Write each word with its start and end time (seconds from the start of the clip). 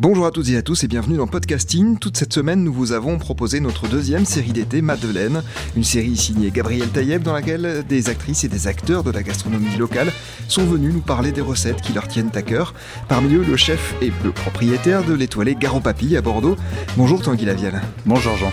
Bonjour 0.00 0.26
à 0.26 0.30
toutes 0.30 0.48
et 0.50 0.56
à 0.56 0.62
tous 0.62 0.84
et 0.84 0.86
bienvenue 0.86 1.16
dans 1.16 1.26
Podcasting. 1.26 1.98
Toute 1.98 2.16
cette 2.16 2.32
semaine, 2.32 2.62
nous 2.62 2.72
vous 2.72 2.92
avons 2.92 3.18
proposé 3.18 3.58
notre 3.58 3.88
deuxième 3.88 4.24
série 4.24 4.52
d'été, 4.52 4.80
Madeleine, 4.80 5.42
une 5.74 5.82
série 5.82 6.16
signée 6.16 6.52
Gabriel 6.52 6.88
Taïeb 6.88 7.24
dans 7.24 7.32
laquelle 7.32 7.84
des 7.88 8.08
actrices 8.08 8.44
et 8.44 8.48
des 8.48 8.68
acteurs 8.68 9.02
de 9.02 9.10
la 9.10 9.24
gastronomie 9.24 9.76
locale 9.76 10.12
sont 10.46 10.64
venus 10.64 10.94
nous 10.94 11.00
parler 11.00 11.32
des 11.32 11.40
recettes 11.40 11.80
qui 11.80 11.92
leur 11.92 12.06
tiennent 12.06 12.30
à 12.36 12.42
cœur. 12.42 12.74
Parmi 13.08 13.34
eux, 13.34 13.42
le 13.44 13.56
chef 13.56 13.96
et 14.00 14.12
le 14.22 14.30
propriétaire 14.30 15.02
de 15.02 15.14
l'étoilé 15.14 15.56
Garo 15.56 15.80
Papy 15.80 16.16
à 16.16 16.22
Bordeaux. 16.22 16.54
Bonjour 16.96 17.20
Tanguy 17.20 17.46
Lavielle. 17.46 17.82
Bonjour 18.06 18.36
Jean. 18.36 18.52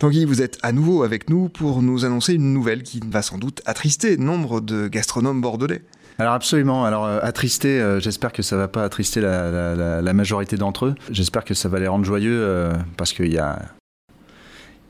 Tanguy, 0.00 0.24
vous 0.24 0.40
êtes 0.40 0.58
à 0.62 0.72
nouveau 0.72 1.02
avec 1.02 1.28
nous 1.28 1.50
pour 1.50 1.82
nous 1.82 2.06
annoncer 2.06 2.32
une 2.32 2.54
nouvelle 2.54 2.82
qui 2.82 3.02
va 3.06 3.20
sans 3.20 3.36
doute 3.36 3.60
attrister 3.66 4.16
nombre 4.16 4.62
de 4.62 4.88
gastronomes 4.88 5.42
bordelais. 5.42 5.82
Alors 6.18 6.32
absolument. 6.32 6.86
Alors 6.86 7.04
euh, 7.04 7.18
attrister, 7.20 7.78
euh, 7.82 8.00
j'espère 8.00 8.32
que 8.32 8.40
ça 8.40 8.56
va 8.56 8.66
pas 8.66 8.82
attrister 8.82 9.20
la, 9.20 10.12
majorité 10.14 10.56
d'entre 10.56 10.86
eux. 10.86 10.94
J'espère 11.10 11.44
que 11.44 11.52
ça 11.52 11.68
va 11.68 11.80
les 11.80 11.86
rendre 11.86 12.06
joyeux 12.06 12.40
euh, 12.40 12.72
parce 12.96 13.12
qu'il 13.12 13.30
y 13.30 13.36
a, 13.36 13.58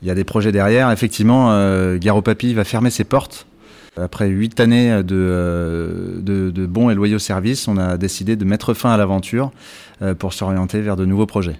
des 0.01 0.23
projets 0.23 0.53
derrière. 0.53 0.89
Effectivement, 0.91 1.49
Garo 1.97 2.21
Papy 2.21 2.53
va 2.53 2.63
fermer 2.63 2.89
ses 2.89 3.03
portes. 3.03 3.47
Après 3.97 4.29
huit 4.29 4.61
années 4.61 5.03
de, 5.03 6.21
de, 6.21 6.65
bons 6.67 6.89
et 6.89 6.95
loyaux 6.95 7.19
services, 7.19 7.67
on 7.67 7.75
a 7.75 7.97
décidé 7.97 8.37
de 8.37 8.45
mettre 8.45 8.73
fin 8.73 8.91
à 8.91 8.97
l'aventure 8.97 9.51
pour 10.19 10.31
s'orienter 10.31 10.79
vers 10.79 10.95
de 10.95 11.03
nouveaux 11.03 11.25
projets. 11.25 11.57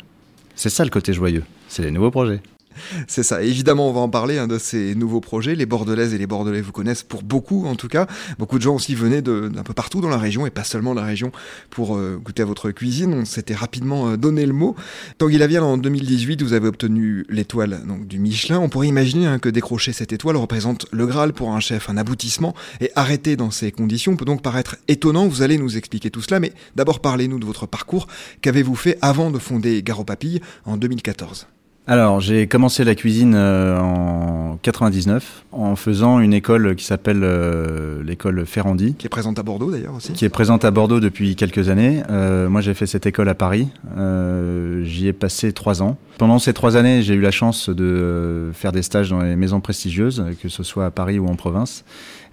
C'est 0.56 0.70
ça 0.70 0.86
le 0.86 0.90
côté 0.90 1.12
joyeux, 1.12 1.44
c'est 1.68 1.84
les 1.84 1.92
nouveaux 1.92 2.12
projets. 2.12 2.42
C'est 3.08 3.24
ça. 3.24 3.42
Évidemment, 3.44 3.90
on 3.90 3.94
va 3.94 4.02
en 4.02 4.10
parler 4.10 4.38
hein, 4.38 4.48
de 4.48 4.58
ces 4.58 4.96
nouveaux 4.96 5.22
projets. 5.22 5.56
Les 5.56 5.66
Bordelaises 5.66 6.14
et 6.14 6.18
les 6.18 6.28
Bordelais 6.28 6.62
vous 6.62 6.72
connaissent 6.72 7.04
pour 7.04 7.24
beaucoup, 7.24 7.66
en 7.66 7.76
tout 7.76 7.88
cas. 7.88 8.08
Beaucoup 8.40 8.58
de 8.58 8.64
gens 8.64 8.76
aussi 8.76 8.96
venaient 8.96 9.22
d'un 9.22 9.64
peu 9.64 9.74
partout 9.74 10.02
dans 10.02 10.10
la 10.10 10.18
région 10.18 10.46
et 10.46 10.50
pas 10.50 10.64
seulement 10.64 10.94
la 10.94 11.04
région 11.04 11.32
pour 11.70 11.96
euh, 11.96 12.18
goûter 12.18 12.44
à 12.44 12.46
votre 12.46 12.72
cuisine. 12.72 13.14
On 13.14 13.26
s'était 13.26 13.56
rapidement 13.56 14.10
euh, 14.10 14.18
donné 14.18 14.46
le 14.46 14.54
mot. 14.54 14.76
Tanguy 15.18 15.38
Lavienne, 15.38 15.64
en 15.64 15.78
2018, 15.78 16.42
vous 16.42 16.54
avez 16.54 16.68
obtenu 16.68 17.26
l'étoile 17.30 17.82
du 18.06 18.20
Michelin. 18.20 18.60
On 18.60 18.70
pourrait 18.70 18.88
imaginer 18.88 19.28
hein, 19.28 19.40
que 19.40 19.50
décrocher 19.50 19.94
cette 19.94 20.14
étoile 20.14 20.38
représente 20.38 20.88
le 20.92 21.06
Graal 21.06 21.34
pour 21.34 21.52
un 21.52 21.60
chef, 21.60 21.90
un 21.90 21.98
aboutissement. 21.98 22.54
Et 22.80 22.92
arrêter 22.96 23.36
dans 23.36 23.52
ces 23.52 23.72
conditions 23.72 24.16
peut 24.16 24.26
donc 24.26 24.42
paraître 24.42 24.78
étonnant. 24.88 25.28
Vous 25.28 25.42
allez 25.42 25.58
nous 25.58 25.78
expliquer 25.78 26.10
tout 26.10 26.22
cela, 26.22 26.40
mais 26.40 26.54
d'abord 26.76 27.00
parlez-nous 27.00 27.40
de 27.40 27.46
votre 27.46 27.66
parcours. 27.66 28.08
Qu'avez-vous 28.42 28.76
fait 28.76 28.98
avant 29.02 29.32
de 29.32 29.40
fonder 29.40 29.82
Garo 29.84 30.04
Papille 30.04 30.42
en 30.66 30.78
2014 30.78 31.48
alors, 31.88 32.20
j'ai 32.20 32.46
commencé 32.46 32.84
la 32.84 32.94
cuisine 32.94 33.34
euh, 33.36 33.80
en 33.80 34.60
99 34.62 35.46
en 35.52 35.76
faisant 35.76 36.20
une 36.20 36.34
école 36.34 36.76
qui 36.76 36.86
s'appelle 36.86 37.22
euh, 37.24 38.04
l'école 38.04 38.46
Ferrandi. 38.46 38.94
Qui 38.94 39.08
est 39.08 39.10
présente 39.10 39.40
à 39.40 39.44
Bordeaux 39.44 39.72
d'ailleurs 39.72 39.96
aussi. 39.96 40.14
Qui 40.14 40.24
est 40.24 40.30
présente 40.30 40.64
à 40.64 40.70
Bordeaux 40.70 41.00
depuis 41.00 41.36
quelques 41.36 41.70
années. 41.70 42.04
Euh, 42.12 42.50
moi, 42.50 42.62
j'ai 42.62 42.76
fait 42.76 42.86
cette 42.86 43.08
école 43.08 43.30
à 43.30 43.34
Paris. 43.34 43.68
J'y 44.84 45.08
ai 45.08 45.14
passé 45.14 45.54
trois 45.54 45.82
ans. 45.82 45.98
Pendant 46.20 46.38
ces 46.38 46.54
trois 46.54 46.78
années, 46.78 47.02
j'ai 47.02 47.16
eu 47.16 47.22
la 47.22 47.32
chance 47.32 47.68
de 47.68 48.52
faire 48.54 48.72
des 48.72 48.84
stages 48.84 49.10
dans 49.10 49.22
les 49.22 49.36
maisons 49.36 49.60
prestigieuses, 49.60 50.24
que 50.42 50.50
ce 50.50 50.62
soit 50.62 50.86
à 50.86 50.92
Paris 50.92 51.18
ou 51.18 51.28
en 51.28 51.36
province. 51.36 51.84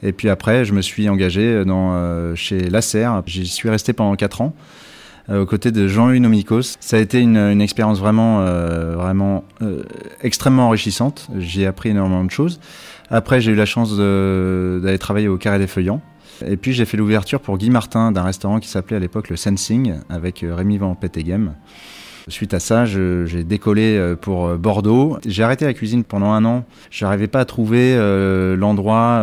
Et 0.02 0.12
puis 0.12 0.28
après, 0.28 0.66
je 0.66 0.74
me 0.74 0.82
suis 0.82 1.08
engagé 1.08 1.64
dans, 1.64 2.34
chez 2.34 2.68
Lasser. 2.68 3.08
J'y 3.24 3.46
suis 3.46 3.70
resté 3.70 3.94
pendant 3.94 4.14
quatre 4.14 4.42
ans. 4.42 4.54
Euh, 5.30 5.42
aux 5.42 5.46
côtés 5.46 5.72
de 5.72 5.88
Jean-Louis 5.88 6.20
Nomikos. 6.20 6.76
Ça 6.80 6.96
a 6.96 7.00
été 7.00 7.20
une, 7.20 7.36
une 7.36 7.60
expérience 7.60 7.98
vraiment, 7.98 8.40
euh, 8.40 8.94
vraiment 8.96 9.44
euh, 9.60 9.82
extrêmement 10.22 10.68
enrichissante. 10.68 11.28
J'y 11.36 11.62
ai 11.62 11.66
appris 11.66 11.90
énormément 11.90 12.24
de 12.24 12.30
choses. 12.30 12.60
Après, 13.10 13.40
j'ai 13.40 13.52
eu 13.52 13.54
la 13.54 13.66
chance 13.66 13.94
d'aller 13.94 14.98
travailler 14.98 15.28
au 15.28 15.36
Carré 15.36 15.58
des 15.58 15.66
Feuillants. 15.66 16.00
Et 16.46 16.56
puis 16.56 16.72
j'ai 16.72 16.84
fait 16.84 16.96
l'ouverture 16.96 17.40
pour 17.40 17.58
Guy 17.58 17.68
Martin 17.68 18.12
d'un 18.12 18.22
restaurant 18.22 18.60
qui 18.60 18.68
s'appelait 18.68 18.96
à 18.96 19.00
l'époque 19.00 19.28
le 19.28 19.36
Sensing 19.36 19.94
avec 20.08 20.44
Rémi 20.48 20.78
Van 20.78 20.94
Petegem. 20.94 21.54
Suite 22.28 22.52
à 22.52 22.60
ça, 22.60 22.84
j'ai 22.84 23.42
décollé 23.42 23.96
euh, 23.96 24.14
pour 24.14 24.46
euh, 24.46 24.56
Bordeaux. 24.56 25.18
J'ai 25.24 25.42
arrêté 25.42 25.64
la 25.64 25.72
cuisine 25.72 26.04
pendant 26.04 26.32
un 26.32 26.44
an. 26.44 26.64
Je 26.90 27.04
n'arrivais 27.04 27.26
pas 27.26 27.40
à 27.40 27.44
trouver 27.44 27.94
euh, 27.96 28.54
l'endroit 28.56 29.18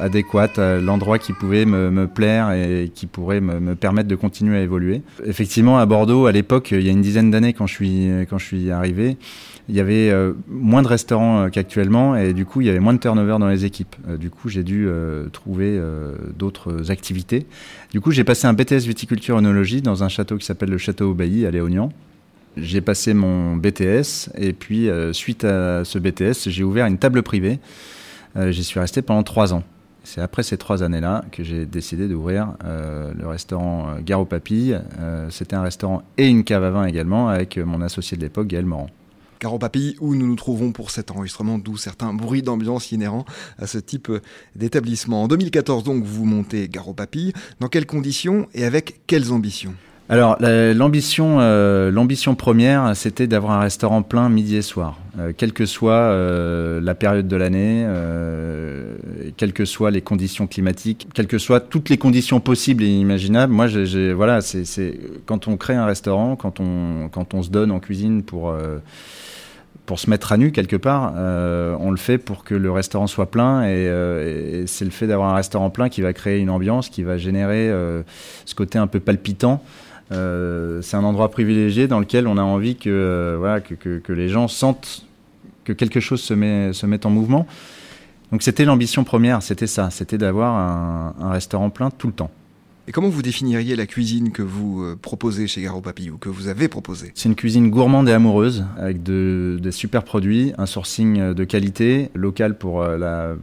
adéquat, 0.00 0.50
l'endroit 0.80 1.18
qui 1.18 1.32
pouvait 1.32 1.64
me, 1.64 2.06
plaire 2.06 2.52
et 2.52 2.90
qui 2.94 3.06
pourrait 3.06 3.40
me, 3.40 3.74
permettre 3.74 4.08
de 4.08 4.14
continuer 4.14 4.58
à 4.58 4.62
évoluer. 4.62 5.02
Effectivement, 5.24 5.78
à 5.78 5.86
Bordeaux, 5.86 6.26
à 6.26 6.32
l'époque, 6.32 6.70
il 6.70 6.82
y 6.82 6.88
a 6.88 6.92
une 6.92 7.02
dizaine 7.02 7.30
d'années 7.30 7.52
quand 7.52 7.66
je 7.66 7.74
suis 8.38 8.70
arrivé, 8.70 9.16
il 9.68 9.74
y 9.74 9.80
avait 9.80 10.12
moins 10.48 10.82
de 10.82 10.88
restaurants 10.88 11.48
qu'actuellement 11.50 12.16
et 12.16 12.32
du 12.32 12.44
coup, 12.44 12.60
il 12.60 12.66
y 12.66 12.70
avait 12.70 12.80
moins 12.80 12.94
de 12.94 12.98
turnover 12.98 13.36
dans 13.38 13.48
les 13.48 13.64
équipes. 13.64 13.96
du 14.18 14.30
coup, 14.30 14.48
j'ai 14.48 14.62
dû 14.62 14.88
trouver 15.32 15.80
d'autres 16.36 16.90
activités. 16.90 17.46
Du 17.92 18.00
coup, 18.00 18.10
j'ai 18.10 18.24
passé 18.24 18.46
un 18.46 18.52
BTS 18.52 18.86
viticulture 18.86 19.36
œnologie 19.36 19.82
dans 19.82 20.04
un 20.04 20.08
château 20.08 20.36
qui 20.36 20.46
s'appelle 20.46 20.70
le 20.70 20.78
Château 20.78 21.10
Aubailly 21.10 21.46
à 21.46 21.50
Léognan 21.50 21.90
j'ai 22.60 22.80
passé 22.80 23.14
mon 23.14 23.56
BTS 23.56 24.30
et 24.36 24.52
puis 24.52 24.88
euh, 24.88 25.12
suite 25.12 25.44
à 25.44 25.84
ce 25.84 25.98
BTS, 25.98 26.48
j'ai 26.48 26.64
ouvert 26.64 26.86
une 26.86 26.98
table 26.98 27.22
privée. 27.22 27.58
Euh, 28.36 28.50
j'y 28.50 28.64
suis 28.64 28.80
resté 28.80 29.02
pendant 29.02 29.22
trois 29.22 29.54
ans. 29.54 29.62
C'est 30.04 30.20
après 30.20 30.42
ces 30.42 30.56
trois 30.56 30.82
années-là 30.82 31.24
que 31.32 31.42
j'ai 31.42 31.66
décidé 31.66 32.08
d'ouvrir 32.08 32.54
euh, 32.64 33.12
le 33.18 33.26
restaurant 33.26 33.96
Garo 34.00 34.24
Papille. 34.24 34.78
C'était 35.28 35.56
un 35.56 35.62
restaurant 35.62 36.02
et 36.16 36.28
une 36.28 36.44
cave 36.44 36.64
à 36.64 36.70
vin 36.70 36.86
également 36.86 37.28
avec 37.28 37.58
mon 37.58 37.82
associé 37.82 38.16
de 38.16 38.22
l'époque, 38.22 38.46
Gaël 38.46 38.64
Morand. 38.64 38.88
Papille, 39.60 39.96
où 40.00 40.14
nous 40.14 40.26
nous 40.26 40.34
trouvons 40.34 40.72
pour 40.72 40.90
cet 40.90 41.10
enregistrement, 41.10 41.58
d'où 41.58 41.76
certains 41.76 42.12
bruits 42.12 42.42
d'ambiance 42.42 42.90
inhérents 42.90 43.24
à 43.58 43.66
ce 43.66 43.78
type 43.78 44.10
d'établissement. 44.56 45.24
En 45.24 45.28
2014, 45.28 45.84
donc, 45.84 46.02
vous 46.04 46.24
montez 46.24 46.68
Garo. 46.68 46.96
Dans 47.60 47.68
quelles 47.68 47.86
conditions 47.86 48.48
et 48.54 48.64
avec 48.64 49.02
quelles 49.06 49.30
ambitions? 49.30 49.74
Alors 50.10 50.38
l'ambition, 50.40 51.36
euh, 51.40 51.90
l'ambition 51.90 52.34
première, 52.34 52.96
c'était 52.96 53.26
d'avoir 53.26 53.52
un 53.52 53.60
restaurant 53.60 54.02
plein 54.02 54.30
midi 54.30 54.56
et 54.56 54.62
soir, 54.62 54.98
euh, 55.18 55.34
quelle 55.36 55.52
que 55.52 55.66
soit 55.66 55.92
euh, 55.92 56.80
la 56.80 56.94
période 56.94 57.28
de 57.28 57.36
l'année, 57.36 57.86
quelles 59.36 59.52
que 59.52 59.66
soient 59.66 59.90
les 59.90 60.00
conditions 60.00 60.46
climatiques, 60.46 61.08
quelles 61.12 61.26
que 61.26 61.36
soient 61.36 61.60
toutes 61.60 61.90
les 61.90 61.98
conditions 61.98 62.40
possibles 62.40 62.84
et 62.84 62.88
imaginables. 62.88 63.52
Moi, 63.52 63.66
j'ai, 63.66 64.14
voilà, 64.14 64.40
c'est, 64.40 64.98
quand 65.26 65.46
on 65.46 65.58
crée 65.58 65.74
un 65.74 65.84
restaurant, 65.84 66.36
quand 66.36 66.58
on, 66.58 67.10
quand 67.10 67.34
on 67.34 67.42
se 67.42 67.50
donne 67.50 67.70
en 67.70 67.78
cuisine 67.78 68.22
pour 68.22 68.54
pour 69.84 69.98
se 69.98 70.10
mettre 70.10 70.32
à 70.32 70.36
nu 70.36 70.52
quelque 70.52 70.76
part, 70.76 71.12
on 71.80 71.90
le 71.90 71.98
fait 71.98 72.16
pour 72.16 72.44
que 72.44 72.54
le 72.54 72.70
restaurant 72.70 73.06
soit 73.06 73.30
plein 73.30 73.68
et, 73.68 73.84
et 73.84 74.66
c'est 74.66 74.86
le 74.86 74.90
fait 74.90 75.06
d'avoir 75.06 75.30
un 75.30 75.34
restaurant 75.34 75.68
plein 75.68 75.90
qui 75.90 76.00
va 76.00 76.14
créer 76.14 76.38
une 76.38 76.50
ambiance, 76.50 76.88
qui 76.88 77.02
va 77.02 77.18
générer 77.18 77.70
ce 78.46 78.54
côté 78.54 78.78
un 78.78 78.86
peu 78.86 79.00
palpitant. 79.00 79.62
Euh, 80.10 80.80
c'est 80.82 80.96
un 80.96 81.04
endroit 81.04 81.30
privilégié 81.30 81.86
dans 81.86 82.00
lequel 82.00 82.26
on 82.26 82.38
a 82.38 82.42
envie 82.42 82.76
que, 82.76 82.88
euh, 82.88 83.36
voilà, 83.38 83.60
que, 83.60 83.74
que, 83.74 84.12
les 84.12 84.28
gens 84.28 84.48
sentent 84.48 85.06
que 85.64 85.72
quelque 85.72 86.00
chose 86.00 86.22
se 86.22 86.32
met, 86.34 86.72
se 86.72 86.86
met 86.86 87.04
en 87.04 87.10
mouvement. 87.10 87.46
Donc 88.32 88.42
c'était 88.42 88.64
l'ambition 88.64 89.04
première, 89.04 89.42
c'était 89.42 89.66
ça, 89.66 89.90
c'était 89.90 90.18
d'avoir 90.18 90.54
un 91.18 91.30
restaurant 91.30 91.70
plein 91.70 91.90
tout 91.90 92.08
le 92.08 92.12
temps. 92.12 92.30
Et 92.88 92.90
comment 92.90 93.10
vous 93.10 93.20
définiriez 93.20 93.76
la 93.76 93.84
cuisine 93.84 94.32
que 94.32 94.40
vous 94.40 94.82
euh, 94.82 94.96
proposez 94.96 95.46
chez 95.46 95.60
Garo 95.60 95.82
Papy 95.82 96.08
ou 96.08 96.16
que 96.16 96.30
vous 96.30 96.48
avez 96.48 96.68
proposée? 96.68 97.12
C'est 97.14 97.28
une 97.28 97.34
cuisine 97.34 97.68
gourmande 97.68 98.08
et 98.08 98.12
amoureuse 98.12 98.64
avec 98.78 99.02
de, 99.02 99.58
des 99.62 99.72
super 99.72 100.04
produits, 100.04 100.54
un 100.56 100.64
sourcing 100.64 101.34
de 101.34 101.44
qualité, 101.44 102.08
local 102.14 102.56
pour 102.56 102.80
euh, 102.80 102.96
la 102.96 103.34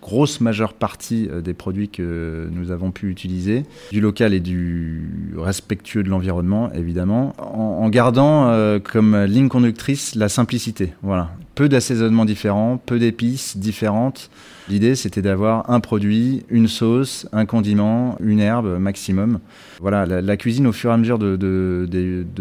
grosse 0.00 0.40
majeure 0.40 0.74
partie 0.74 1.28
euh, 1.28 1.40
des 1.40 1.54
produits 1.54 1.88
que 1.88 2.48
nous 2.52 2.70
avons 2.70 2.92
pu 2.92 3.10
utiliser, 3.10 3.64
du 3.90 4.00
local 4.00 4.32
et 4.32 4.38
du 4.38 5.10
respectueux 5.36 6.04
de 6.04 6.08
l'environnement 6.08 6.70
évidemment, 6.72 7.32
en, 7.38 7.88
gardant 7.88 8.78
comme 8.84 9.24
ligne 9.24 9.48
conductrice 9.48 10.14
la 10.14 10.28
simplicité. 10.28 10.92
Voilà, 11.02 11.32
peu 11.56 11.68
d'assaisonnements 11.68 12.24
différents, 12.24 12.76
peu 12.76 13.00
d'épices 13.00 13.56
différentes. 13.56 14.30
L'idée, 14.66 14.94
c'était 14.94 15.20
d'avoir 15.20 15.68
un 15.70 15.80
produit, 15.80 16.42
une 16.48 16.68
sauce, 16.68 17.28
un 17.32 17.44
condiment, 17.44 18.16
une 18.20 18.40
herbe 18.40 18.78
maximum. 18.78 19.40
Voilà, 19.80 20.06
la, 20.06 20.36
cuisine, 20.38 20.66
au 20.66 20.72
fur 20.72 20.90
et 20.90 20.94
à 20.94 20.96
mesure 20.96 21.18
de, 21.18 21.86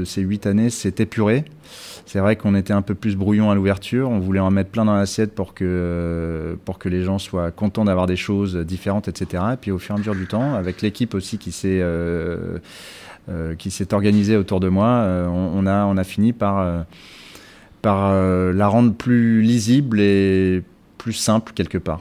ces 0.06 0.22
huit 0.22 0.46
années, 0.46 0.70
s'est 0.70 0.96
épurée. 1.00 1.44
C'est 2.06 2.20
vrai 2.20 2.38
qu'on 2.38 2.56
était 2.56 2.72
un 2.72 2.82
peu 2.82 2.96
plus 2.96 3.18
brouillon 3.18 3.52
à 3.52 3.56
l'ouverture. 3.56 4.10
On 4.10 4.20
voulait 4.20 4.40
en 4.40 4.52
mettre 4.52 4.70
plein 4.70 4.86
dans 4.86 4.96
l'assiette 4.96 5.36
pour 5.36 5.54
que, 5.54 6.58
pour 6.64 6.80
que 6.80 6.88
les 6.88 7.04
gens 7.04 7.20
soient 7.20 7.52
contents 7.52 7.84
d'avoir 7.84 8.08
des 8.08 8.16
choses 8.16 8.56
différentes, 8.56 9.10
etc. 9.10 9.44
Et 9.54 9.58
puis, 9.58 9.72
au 9.72 9.78
fur 9.78 9.94
et 9.94 9.98
à 9.98 10.00
mesure 10.00 10.16
du 10.16 10.26
temps, 10.26 10.54
avec 10.56 10.82
l'équipe 10.82 11.14
aussi 11.16 11.38
qui 11.38 11.52
s'est 11.52 11.80
euh, 11.82 12.58
euh, 13.30 13.56
qui 13.56 13.70
s'est 13.70 13.94
organisée 13.94 14.38
autour 14.38 14.62
de 14.62 14.70
moi, 14.70 14.88
euh, 14.88 15.28
on, 15.28 15.66
a, 15.66 15.86
on 15.86 15.98
a 15.98 16.04
fini 16.06 16.32
par 16.32 16.86
par 17.82 18.14
la 18.14 18.68
rendre 18.70 18.94
plus 18.94 19.42
lisible 19.42 20.00
et 20.00 20.64
plus 20.98 21.12
simple 21.12 21.52
quelque 21.54 21.78
part 21.78 22.00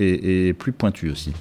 et, 0.00 0.52
plus 0.52 0.72
pointu 0.72 1.10
aussi. 1.10 1.32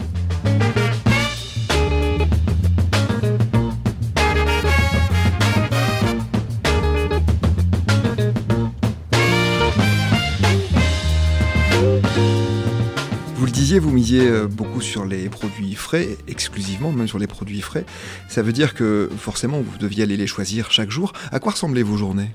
Vous 13.36 13.46
le 13.46 13.52
disiez, 13.52 13.80
vous 13.80 13.92
misiez 13.92 14.28
euh, 14.28 14.48
beaucoup 14.48 14.82
sur 14.82 15.06
les 15.06 15.30
produits 15.30 15.76
frais, 15.76 16.18
exclusivement, 16.28 16.92
même 16.92 17.08
sur 17.08 17.20
les 17.20 17.28
produits 17.28 17.62
frais. 17.62 17.86
Ça 18.30 18.42
veut 18.42 18.54
dire 18.54 18.74
que 18.74 19.10
forcément, 19.18 19.62
vous 19.62 19.78
deviez 19.78 20.04
aller 20.04 20.18
les 20.18 20.28
choisir 20.28 20.72
chaque 20.72 20.90
jour. 20.90 21.14
À 21.32 21.40
quoi 21.40 21.52
ressemblaient 21.52 21.84
vos 21.84 21.98
journées? 21.98 22.32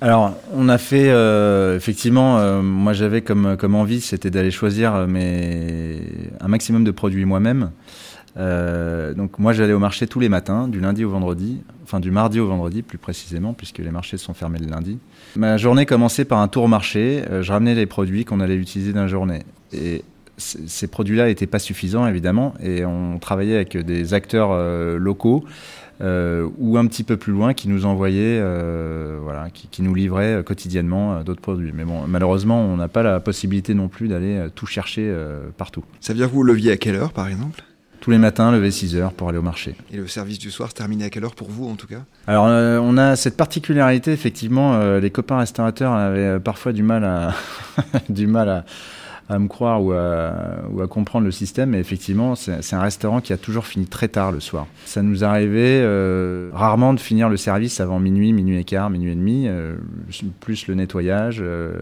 Alors, 0.00 0.34
on 0.54 0.68
a 0.68 0.78
fait 0.78 1.10
euh, 1.10 1.76
effectivement. 1.76 2.38
Euh, 2.38 2.62
moi, 2.62 2.92
j'avais 2.92 3.20
comme 3.20 3.56
comme 3.56 3.74
envie, 3.74 4.00
c'était 4.00 4.30
d'aller 4.30 4.50
choisir 4.50 5.08
mes 5.08 6.00
un 6.40 6.48
maximum 6.48 6.84
de 6.84 6.90
produits 6.90 7.24
moi-même. 7.24 7.70
donc 8.36 9.38
moi 9.40 9.52
j'allais 9.52 9.72
au 9.72 9.80
marché 9.80 10.06
tous 10.06 10.20
les 10.20 10.28
matins, 10.28 10.68
du 10.68 10.78
lundi 10.78 11.04
au 11.04 11.10
vendredi, 11.10 11.62
enfin 11.82 11.98
du 11.98 12.12
mardi 12.12 12.38
au 12.38 12.46
vendredi 12.46 12.82
plus 12.82 12.98
précisément, 12.98 13.54
puisque 13.54 13.78
les 13.78 13.90
marchés 13.90 14.18
sont 14.18 14.34
fermés 14.34 14.60
le 14.60 14.66
lundi. 14.66 14.98
Ma 15.34 15.56
journée 15.56 15.86
commençait 15.86 16.24
par 16.24 16.38
un 16.38 16.48
tour 16.48 16.68
marché, 16.68 17.24
je 17.40 17.50
ramenais 17.50 17.74
les 17.74 17.86
produits 17.86 18.24
qu'on 18.24 18.38
allait 18.38 18.54
utiliser 18.54 18.92
dans 18.92 19.02
la 19.02 19.08
journée. 19.08 19.42
Et 19.72 20.04
ces 20.38 20.86
produits-là 20.86 21.26
n'étaient 21.26 21.46
pas 21.46 21.58
suffisants, 21.58 22.06
évidemment, 22.06 22.54
et 22.62 22.84
on 22.84 23.18
travaillait 23.18 23.56
avec 23.56 23.76
des 23.76 24.14
acteurs 24.14 24.50
euh, 24.52 24.96
locaux 24.98 25.44
euh, 26.00 26.48
ou 26.58 26.78
un 26.78 26.86
petit 26.86 27.02
peu 27.02 27.16
plus 27.16 27.32
loin 27.32 27.54
qui 27.54 27.68
nous 27.68 27.84
envoyaient, 27.84 28.38
euh, 28.40 29.18
voilà, 29.20 29.48
qui, 29.50 29.82
nous 29.82 29.94
livraient 29.94 30.42
quotidiennement 30.44 31.22
d'autres 31.22 31.40
produits. 31.40 31.72
Mais 31.74 31.84
bon, 31.84 32.06
malheureusement, 32.06 32.62
on 32.62 32.76
n'a 32.76 32.88
pas 32.88 33.02
la 33.02 33.20
possibilité 33.20 33.74
non 33.74 33.88
plus 33.88 34.08
d'aller 34.08 34.46
tout 34.54 34.66
chercher 34.66 35.12
partout. 35.56 35.84
Ça 36.00 36.12
veut 36.12 36.18
dire 36.18 36.28
que 36.28 36.34
vous 36.34 36.44
leviez 36.44 36.72
à 36.72 36.76
quelle 36.76 36.94
heure, 36.94 37.12
par 37.12 37.28
exemple? 37.28 37.62
Tous 38.00 38.12
les 38.12 38.18
matins, 38.18 38.52
lever 38.52 38.70
6 38.70 38.94
heures 38.94 39.12
pour 39.12 39.28
aller 39.28 39.38
au 39.38 39.42
marché. 39.42 39.74
Et 39.92 39.96
le 39.96 40.06
service 40.06 40.38
du 40.38 40.52
soir 40.52 40.70
se 40.70 40.74
terminait 40.74 41.06
à 41.06 41.10
quelle 41.10 41.24
heure 41.24 41.34
pour 41.34 41.50
vous 41.50 41.68
en 41.68 41.74
tout 41.74 41.88
cas? 41.88 42.04
Alors 42.28 42.44
on 42.44 42.96
a 42.96 43.16
cette 43.16 43.36
particularité, 43.36 44.12
effectivement, 44.12 44.98
les 44.98 45.10
copains 45.10 45.38
restaurateurs 45.38 45.92
avaient 45.92 46.38
parfois 46.38 46.72
du 46.72 46.84
mal 46.84 47.04
à, 47.04 47.34
du 48.08 48.28
mal 48.28 48.48
à, 48.48 48.64
à 49.28 49.38
me 49.38 49.46
croire 49.46 49.82
ou 49.82 49.92
à, 49.92 50.86
comprendre 50.88 51.26
le 51.26 51.30
système. 51.30 51.70
Mais 51.70 51.80
effectivement, 51.80 52.34
c'est 52.34 52.74
un 52.74 52.80
restaurant 52.80 53.20
qui 53.20 53.32
a 53.32 53.36
toujours 53.36 53.66
fini 53.66 53.86
très 53.86 54.08
tard 54.08 54.32
le 54.32 54.40
soir. 54.40 54.66
Ça 54.86 55.02
nous 55.02 55.24
arrivait 55.24 55.80
euh, 55.82 56.50
rarement 56.52 56.94
de 56.94 57.00
finir 57.00 57.28
le 57.28 57.36
service 57.36 57.80
avant 57.80 57.98
minuit, 57.98 58.32
minuit 58.32 58.58
et 58.58 58.64
quart, 58.64 58.90
minuit 58.90 59.12
et 59.12 59.16
demi, 59.16 59.44
euh, 59.46 59.76
plus 60.40 60.66
le 60.66 60.74
nettoyage. 60.74 61.38
Euh, 61.40 61.72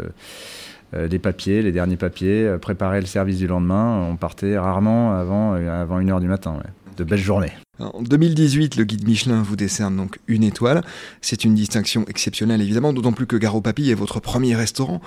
les 0.92 1.18
papiers, 1.18 1.62
les 1.62 1.72
derniers 1.72 1.96
papiers, 1.96 2.56
préparer 2.60 3.00
le 3.00 3.06
service 3.06 3.38
du 3.38 3.46
lendemain. 3.46 4.06
On 4.08 4.16
partait 4.16 4.56
rarement 4.56 5.12
avant, 5.12 5.52
avant 5.52 6.00
1h 6.00 6.20
du 6.20 6.28
matin. 6.28 6.58
De 6.96 7.04
belles 7.04 7.18
journées. 7.18 7.52
En 7.78 8.02
2018, 8.02 8.76
le 8.76 8.84
guide 8.84 9.06
Michelin 9.06 9.42
vous 9.42 9.56
décerne 9.56 9.96
donc 9.96 10.18
une 10.26 10.44
étoile. 10.44 10.82
C'est 11.20 11.44
une 11.44 11.54
distinction 11.54 12.06
exceptionnelle 12.08 12.62
évidemment, 12.62 12.94
d'autant 12.94 13.12
plus 13.12 13.26
que 13.26 13.36
Garo 13.36 13.60
Papy 13.60 13.90
est 13.90 13.94
votre 13.94 14.20
premier 14.20 14.54
restaurant. 14.54 15.02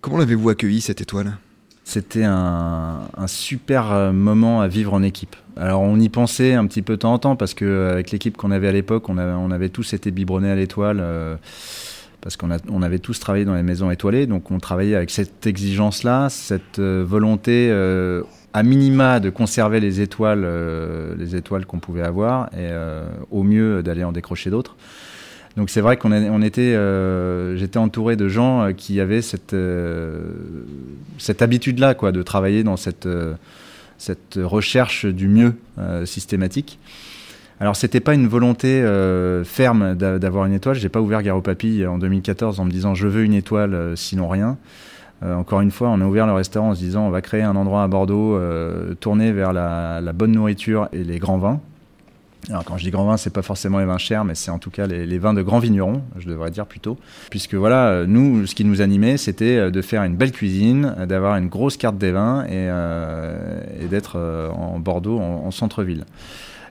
Comment 0.00 0.18
l'avez-vous 0.18 0.50
accueilli 0.50 0.80
cette 0.80 1.00
étoile? 1.00 1.38
C'était 1.84 2.24
un, 2.24 3.06
super 3.26 3.92
euh, 3.92 4.10
moment 4.10 4.62
à 4.62 4.68
vivre 4.68 4.94
en 4.94 5.02
équipe. 5.02 5.36
Alors 5.56 5.82
on 5.82 6.00
y 6.00 6.08
pensait 6.08 6.54
un 6.54 6.66
petit 6.66 6.82
peu 6.82 6.94
de 6.94 7.00
temps 7.00 7.12
en 7.12 7.18
temps 7.18 7.36
parce 7.36 7.52
qu'avec 7.52 8.10
l'équipe 8.10 8.36
qu'on 8.36 8.50
avait 8.50 8.68
à 8.68 8.72
l'époque, 8.72 9.08
on 9.08 9.18
avait, 9.18 9.68
tous 9.68 9.92
été 9.92 10.10
biberonnés 10.10 10.50
à 10.50 10.56
l'étoile 10.56 10.98
euh, 11.00 11.36
parce 12.22 12.36
qu'on 12.38 12.82
avait 12.82 12.98
tous 12.98 13.20
travaillé 13.20 13.44
dans 13.44 13.54
les 13.54 13.62
maisons 13.62 13.90
étoilées. 13.90 14.26
Donc 14.26 14.50
on 14.50 14.58
travaillait 14.58 14.96
avec 14.96 15.10
cette 15.10 15.46
exigence-là, 15.46 16.30
cette 16.30 16.78
euh, 16.78 17.04
volonté 17.06 17.70
à 18.54 18.62
minima 18.62 19.20
de 19.20 19.28
conserver 19.28 19.78
les 19.78 20.00
étoiles, 20.00 20.46
les 21.18 21.36
étoiles 21.36 21.66
qu'on 21.66 21.80
pouvait 21.80 22.02
avoir 22.02 22.48
et 22.56 22.70
au 23.30 23.42
mieux 23.42 23.82
d'aller 23.82 24.04
en 24.04 24.12
décrocher 24.12 24.48
d'autres. 24.48 24.76
Donc 25.56 25.70
c'est 25.70 25.80
vrai 25.80 25.96
qu'on 25.96 26.12
on 26.12 26.42
était, 26.42 26.74
euh, 26.74 27.56
j'étais 27.56 27.78
entouré 27.78 28.16
de 28.16 28.28
gens 28.28 28.62
euh, 28.62 28.72
qui 28.72 29.00
avaient 29.00 29.22
cette 29.22 29.54
euh, 29.54 30.18
cette 31.18 31.42
habitude-là, 31.42 31.94
quoi, 31.94 32.10
de 32.10 32.22
travailler 32.22 32.64
dans 32.64 32.76
cette 32.76 33.06
recherche 34.36 35.06
du 35.06 35.28
mieux 35.28 35.54
systématique. 36.04 36.78
Alors 37.60 37.76
c'était 37.76 38.00
pas 38.00 38.14
une 38.14 38.26
volonté 38.26 38.84
ferme 39.44 39.94
d'avoir 39.94 40.46
une 40.46 40.52
étoile. 40.52 40.74
J'ai 40.74 40.88
pas 40.88 41.00
ouvert 41.00 41.22
Garo 41.22 41.40
Papy 41.40 41.86
en 41.86 41.98
2014 41.98 42.58
en 42.58 42.64
me 42.64 42.70
disant 42.70 42.94
je 42.94 43.06
veux 43.06 43.22
une 43.22 43.32
étoile, 43.32 43.96
sinon 43.96 44.28
rien. 44.28 44.58
encore 45.22 45.60
une 45.60 45.70
fois, 45.70 45.88
on 45.88 46.00
a 46.00 46.04
ouvert 46.04 46.26
le 46.26 46.32
restaurant 46.32 46.70
en 46.70 46.74
se 46.74 46.80
disant 46.80 47.06
on 47.06 47.10
va 47.10 47.22
créer 47.22 47.42
un 47.42 47.54
endroit 47.54 47.84
à 47.84 47.88
Bordeaux 47.88 48.38
tourné 48.98 49.32
vers 49.32 49.52
la 49.52 50.12
bonne 50.12 50.32
nourriture 50.32 50.88
et 50.92 51.04
les 51.04 51.20
grands 51.20 51.38
vins. 51.38 51.60
Alors 52.50 52.64
quand 52.64 52.76
je 52.76 52.84
dis 52.84 52.90
grand 52.90 53.06
vin, 53.06 53.16
c'est 53.16 53.32
pas 53.32 53.42
forcément 53.42 53.78
les 53.78 53.86
vins 53.86 53.98
chers, 53.98 54.24
mais 54.24 54.34
c'est 54.34 54.50
en 54.50 54.58
tout 54.58 54.70
cas 54.70 54.86
les, 54.86 55.18
vins 55.18 55.32
de 55.32 55.42
grands 55.42 55.58
vignerons, 55.58 56.02
je 56.18 56.28
devrais 56.28 56.50
dire 56.50 56.66
plutôt. 56.66 56.98
Puisque 57.30 57.54
voilà, 57.54 58.04
nous, 58.06 58.46
ce 58.46 58.54
qui 58.54 58.64
nous 58.64 58.82
animait, 58.82 59.16
c'était 59.16 59.56
euh, 59.56 59.70
de 59.70 59.80
faire 59.80 60.02
une 60.02 60.16
belle 60.16 60.32
cuisine, 60.32 60.94
d'avoir 61.08 61.36
une 61.36 61.48
grosse 61.48 61.76
carte 61.76 61.96
des 61.96 62.12
vins 62.12 62.44
et, 62.44 62.50
euh, 62.52 63.88
d'être 63.88 64.16
euh, 64.16 64.50
en 64.50 64.78
Bordeaux, 64.78 65.18
en, 65.18 65.50
centre-ville. 65.50 66.04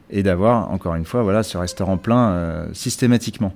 Et 0.10 0.22
d'avoir, 0.22 0.72
encore 0.72 0.96
une 0.96 1.06
fois, 1.06 1.24
voilà, 1.24 1.42
ce 1.42 1.58
restaurant 1.58 1.98
plein 1.98 2.68
systématiquement 2.74 3.54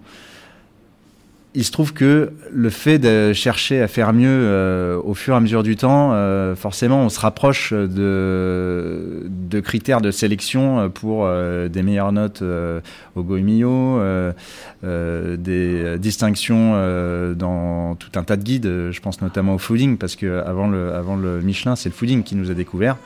il 1.57 1.63
se 1.63 1.71
trouve 1.71 1.91
que 1.91 2.33
le 2.53 2.69
fait 2.69 2.99
de 2.99 3.33
chercher 3.33 3.81
à 3.81 3.87
faire 3.87 4.13
mieux 4.13 4.29
euh, 4.29 5.01
au 5.03 5.15
fur 5.15 5.33
et 5.33 5.37
à 5.37 5.39
mesure 5.39 5.63
du 5.63 5.75
temps, 5.75 6.11
euh, 6.13 6.55
forcément, 6.55 7.01
on 7.01 7.09
se 7.09 7.19
rapproche 7.19 7.73
de, 7.73 9.59
critères 9.63 9.99
de 9.99 10.11
sélection 10.11 10.91
pour 10.91 11.25
euh, 11.25 11.67
des 11.67 11.81
meilleures 11.81 12.11
notes 12.11 12.43
au 13.15 13.23
Goemio, 13.23 13.99
des 14.83 15.97
distinctions 15.97 16.73
dans 17.33 17.95
tout 17.95 18.11
un 18.19 18.23
tas 18.23 18.37
de 18.37 18.43
guides. 18.43 18.91
Je 18.91 18.99
pense 18.99 19.19
notamment 19.23 19.55
au 19.55 19.57
fooding, 19.57 19.97
parce 19.97 20.15
que 20.15 20.43
avant 20.45 20.67
le, 20.67 20.93
avant 20.93 21.15
le 21.15 21.41
Michelin, 21.41 21.75
c'est 21.75 21.89
le 21.89 21.95
fooding 21.95 22.21
qui 22.21 22.35
nous 22.35 22.51
a 22.51 22.53
découvert. 22.53 22.97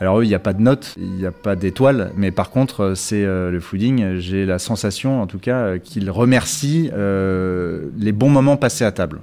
Alors 0.00 0.20
eux, 0.20 0.24
il 0.24 0.28
n'y 0.28 0.34
a 0.34 0.40
pas 0.40 0.52
de 0.52 0.60
notes, 0.60 0.94
il 0.96 1.12
n'y 1.12 1.26
a 1.26 1.32
pas 1.32 1.56
d'étoiles, 1.56 2.12
mais 2.16 2.30
par 2.30 2.50
contre, 2.50 2.80
euh, 2.80 2.94
c'est 2.94 3.24
euh, 3.24 3.50
le 3.50 3.60
fooding. 3.60 4.18
J'ai 4.18 4.46
la 4.46 4.58
sensation, 4.58 5.22
en 5.22 5.26
tout 5.26 5.38
cas, 5.38 5.58
euh, 5.58 5.78
qu'ils 5.78 6.10
remercient 6.10 6.90
les 6.92 8.12
bons 8.12 8.30
moments 8.30 8.56
passés 8.56 8.84
à 8.84 8.92
table. 8.92 9.20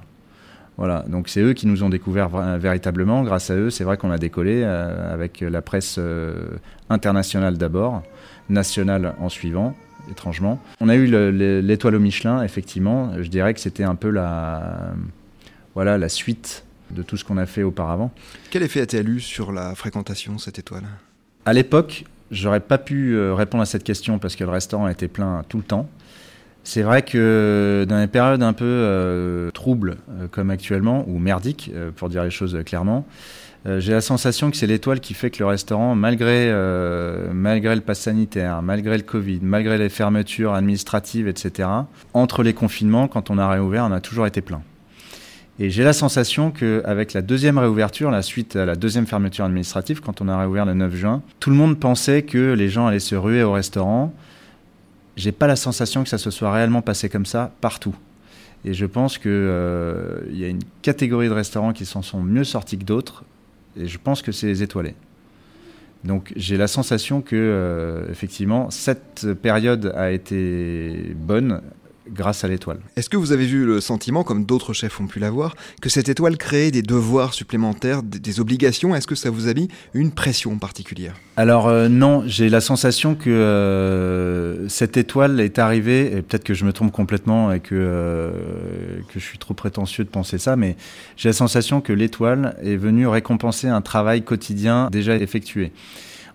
Voilà, 0.77 1.03
donc 1.09 1.27
c'est 1.27 1.41
eux 1.41 1.51
qui 1.51 1.67
nous 1.67 1.83
ont 1.83 1.89
découvert 1.89 2.29
véritablement. 2.57 3.23
Grâce 3.23 3.49
à 3.49 3.55
eux, 3.55 3.69
c'est 3.69 3.83
vrai 3.83 3.97
qu'on 3.97 4.11
a 4.11 4.17
décollé 4.17 4.63
avec 4.63 5.41
la 5.41 5.61
presse 5.61 5.99
internationale 6.89 7.57
d'abord, 7.57 8.01
nationale 8.47 9.13
en 9.19 9.27
suivant, 9.27 9.75
étrangement. 10.09 10.57
On 10.79 10.87
a 10.87 10.95
eu 10.95 11.05
l'étoile 11.61 11.95
au 11.95 11.99
Michelin, 11.99 12.43
effectivement. 12.43 13.11
Je 13.19 13.27
dirais 13.27 13.53
que 13.53 13.59
c'était 13.59 13.83
un 13.83 13.95
peu 13.95 14.09
la, 14.09 14.93
voilà, 15.75 15.97
la 15.97 16.07
suite 16.07 16.63
de 16.91 17.03
tout 17.03 17.17
ce 17.17 17.23
qu'on 17.23 17.37
a 17.37 17.45
fait 17.45 17.63
auparavant. 17.63 18.11
Quel 18.49 18.63
effet 18.63 18.81
a-t-elle 18.81 19.09
eu 19.09 19.19
sur 19.19 19.51
la 19.51 19.75
fréquentation, 19.75 20.37
cette 20.37 20.59
étoile? 20.59 20.83
À 21.45 21.53
l'époque, 21.53 22.05
j'aurais 22.31 22.59
pas 22.59 22.77
pu 22.77 23.15
euh, 23.15 23.33
répondre 23.33 23.61
à 23.61 23.65
cette 23.65 23.83
question 23.83 24.19
parce 24.19 24.35
que 24.35 24.43
le 24.43 24.49
restaurant 24.49 24.87
était 24.87 25.07
plein 25.07 25.43
tout 25.47 25.57
le 25.57 25.63
temps. 25.63 25.89
C'est 26.63 26.81
vrai 26.81 27.01
que 27.01 27.85
dans 27.87 27.99
les 27.99 28.07
périodes 28.07 28.43
un 28.43 28.53
peu 28.53 28.65
euh, 28.65 29.49
troubles 29.51 29.97
euh, 30.11 30.27
comme 30.29 30.51
actuellement, 30.51 31.05
ou 31.07 31.17
merdiques, 31.17 31.71
pour 31.95 32.09
dire 32.09 32.23
les 32.23 32.31
choses 32.31 32.57
clairement, 32.65 33.05
j'ai 33.65 33.91
la 33.91 33.99
sensation 34.01 34.51
que 34.51 34.57
c'est 34.57 34.67
l'étoile 34.67 35.01
qui 35.01 35.13
fait 35.13 35.31
que 35.31 35.39
le 35.39 35.45
restaurant, 35.45 35.93
malgré, 35.93 36.49
malgré 37.33 37.75
le 37.75 37.81
pass 37.81 37.99
sanitaire, 37.99 38.61
malgré 38.61 38.95
le 38.95 39.03
Covid, 39.03 39.39
malgré 39.41 39.77
les 39.77 39.89
fermetures 39.89 40.53
administratives, 40.53 41.27
etc., 41.27 41.67
entre 42.13 42.41
les 42.41 42.53
confinements, 42.53 43.09
quand 43.09 43.29
on 43.29 43.37
a 43.37 43.49
réouvert, 43.49 43.83
on 43.83 43.91
a 43.91 43.99
toujours 43.99 44.25
été 44.27 44.39
plein. 44.39 44.61
Et 45.61 45.69
j'ai 45.69 45.83
la 45.83 45.91
sensation 45.91 46.51
qu'avec 46.51 47.11
la 47.11 47.21
deuxième 47.21 47.57
réouverture, 47.57 48.11
la 48.11 48.21
suite 48.21 48.55
à 48.55 48.65
la 48.65 48.75
deuxième 48.75 49.05
fermeture 49.05 49.43
administrative, 49.43 49.99
quand 49.99 50.21
on 50.21 50.29
a 50.29 50.39
réouvert 50.39 50.65
le 50.65 50.73
9 50.73 50.95
juin, 50.95 51.21
tout 51.41 51.49
le 51.49 51.57
monde 51.57 51.77
pensait 51.77 52.21
que 52.21 52.53
les 52.53 52.69
gens 52.69 52.87
allaient 52.87 52.99
se 52.99 53.15
ruer 53.15 53.43
au 53.43 53.51
restaurant. 53.51 54.13
J'ai 55.17 55.33
pas 55.33 55.47
la 55.47 55.57
sensation 55.57 56.03
que 56.03 56.09
ça 56.09 56.17
se 56.17 56.31
soit 56.31 56.53
réellement 56.53 56.81
passé 56.81 57.09
comme 57.09 57.25
ça 57.25 57.51
partout. 57.59 57.93
Et 58.63 58.73
je 58.73 58.85
pense 58.85 59.17
qu'il 59.17 59.31
euh, 59.33 60.21
y 60.31 60.45
a 60.45 60.47
une 60.47 60.63
catégorie 60.81 61.27
de 61.27 61.33
restaurants 61.33 61.73
qui 61.73 61.85
s'en 61.85 62.01
sont 62.01 62.21
mieux 62.21 62.45
sortis 62.45 62.77
que 62.77 62.85
d'autres. 62.85 63.25
Et 63.77 63.87
je 63.87 63.97
pense 63.97 64.21
que 64.21 64.31
c'est 64.31 64.47
les 64.47 64.63
étoilés. 64.63 64.95
Donc 66.05 66.31
j'ai 66.37 66.55
la 66.55 66.67
sensation 66.67 67.21
que 67.21 67.35
euh, 67.35 68.09
effectivement 68.09 68.69
cette 68.69 69.27
période 69.41 69.91
a 69.97 70.11
été 70.11 71.13
bonne 71.17 71.61
grâce 72.13 72.43
à 72.43 72.47
l'étoile. 72.47 72.79
Est-ce 72.95 73.09
que 73.09 73.17
vous 73.17 73.31
avez 73.31 73.45
vu 73.45 73.65
le 73.65 73.81
sentiment, 73.81 74.23
comme 74.23 74.45
d'autres 74.45 74.73
chefs 74.73 74.99
ont 74.99 75.07
pu 75.07 75.19
l'avoir, 75.19 75.55
que 75.81 75.89
cette 75.89 76.09
étoile 76.09 76.37
créait 76.37 76.71
des 76.71 76.81
devoirs 76.81 77.33
supplémentaires, 77.33 78.03
des, 78.03 78.39
obligations? 78.39 78.95
Est-ce 78.95 79.07
que 79.07 79.15
ça 79.15 79.29
vous 79.29 79.47
a 79.47 79.53
mis 79.53 79.67
une 79.93 80.11
pression 80.11 80.57
particulière? 80.57 81.15
Alors 81.37 81.67
euh, 81.67 81.87
non, 81.87 82.23
j'ai 82.25 82.49
la 82.49 82.61
sensation 82.61 83.15
que 83.15 83.29
euh, 83.29 84.67
cette 84.69 84.97
étoile 84.97 85.39
est 85.39 85.59
arrivée, 85.59 86.17
et 86.17 86.21
peut-être 86.21 86.43
que 86.43 86.53
je 86.53 86.65
me 86.65 86.73
trompe 86.73 86.91
complètement 86.91 87.51
et 87.51 87.59
que, 87.59 87.75
euh, 87.75 88.31
que 89.13 89.19
je 89.19 89.25
suis 89.25 89.37
trop 89.37 89.53
prétentieux 89.53 90.03
de 90.03 90.09
penser 90.09 90.37
ça, 90.37 90.55
mais 90.55 90.75
j'ai 91.17 91.29
la 91.29 91.33
sensation 91.33 91.81
que 91.81 91.93
l'étoile 91.93 92.55
est 92.61 92.75
venue 92.75 93.07
récompenser 93.07 93.67
un 93.67 93.81
travail 93.81 94.23
quotidien 94.23 94.89
déjà 94.91 95.15
effectué. 95.15 95.71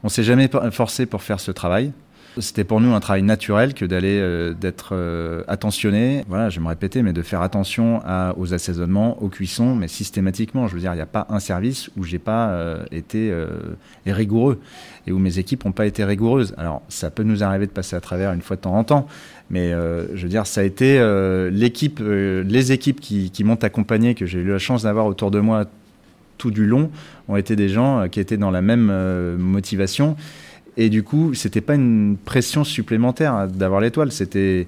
On 0.03 0.09
s'est 0.09 0.25
jamais 0.25 0.51
forcé 0.71 1.07
pour 1.07 1.23
faire 1.23 1.41
ce 1.41 1.51
travail. 1.51 1.93
C'était 2.39 2.65
pour 2.65 2.81
nous 2.81 2.95
un 2.95 3.01
travail 3.01 3.23
naturel 3.23 3.75
que 3.75 3.85
d'aller 3.85 4.19
euh, 4.21 4.55
d'être 4.55 4.91
euh, 4.93 5.45
attentionné. 5.47 6.25
Voilà, 6.29 6.51
je 6.51 6.59
vais 6.59 6.65
me 6.65 6.69
répéter, 6.69 7.03
mais 7.03 7.13
de 7.13 7.23
faire 7.23 7.43
attention 7.43 8.03
aux 8.37 8.53
assaisonnements, 8.55 9.23
aux 9.23 9.29
cuissons, 9.29 9.77
mais 9.77 9.87
systématiquement. 9.87 10.67
Je 10.67 10.75
veux 10.75 10.81
dire, 10.81 10.93
il 10.93 10.97
n'y 10.97 11.03
a 11.03 11.07
pas 11.07 11.27
un 11.31 11.39
service 11.39 11.91
où 11.97 12.03
j'ai 12.03 12.19
pas 12.19 12.49
euh, 12.49 12.85
été 12.91 13.33
rigoureux 14.07 14.61
et 15.07 15.13
où 15.13 15.19
mes 15.19 15.39
équipes 15.39 15.65
n'ont 15.65 15.73
pas 15.73 15.87
été 15.87 16.05
rigoureuses. 16.05 16.55
Alors, 16.57 16.83
ça 16.89 17.11
peut 17.11 17.23
nous 17.23 17.45
arriver 17.45 17.67
de 17.67 17.73
passer 17.73 17.95
à 17.95 18.01
travers 18.01 18.33
une 18.33 18.43
fois 18.43 18.57
de 18.57 18.63
temps 18.63 18.75
en 18.75 18.85
temps, 18.85 19.07
mais 19.51 19.71
je 19.71 20.23
veux 20.23 20.29
dire, 20.29 20.47
ça 20.47 20.63
a 20.63 20.65
été 20.65 20.99
l'équipe, 21.53 22.01
les 22.01 22.73
équipes 22.73 23.01
qui, 23.01 23.31
qui 23.31 23.45
m'ont 23.45 23.57
accompagné, 23.57 24.15
que 24.15 24.27
j'ai 24.27 24.41
eu 24.41 24.49
la 24.49 24.59
chance 24.59 24.83
d'avoir 24.83 25.07
autour 25.07 25.31
de 25.31 25.41
moi 25.41 25.67
tout 26.39 26.51
du 26.51 26.67
long, 26.67 26.91
ont 27.29 27.37
été 27.37 27.55
des 27.55 27.69
gens 27.69 28.09
qui 28.09 28.19
étaient 28.21 28.37
dans 28.37 28.51
la 28.51 28.63
même 28.63 29.37
motivation 29.37 30.17
et 30.77 30.91
du 30.91 31.03
coup, 31.03 31.35
c'était 31.35 31.61
pas 31.61 31.75
une 31.75 32.17
pression 32.23 32.65
supplémentaire 32.65 33.49
d'avoir 33.49 33.81
l'étoile. 33.81 34.13
C'était, 34.13 34.67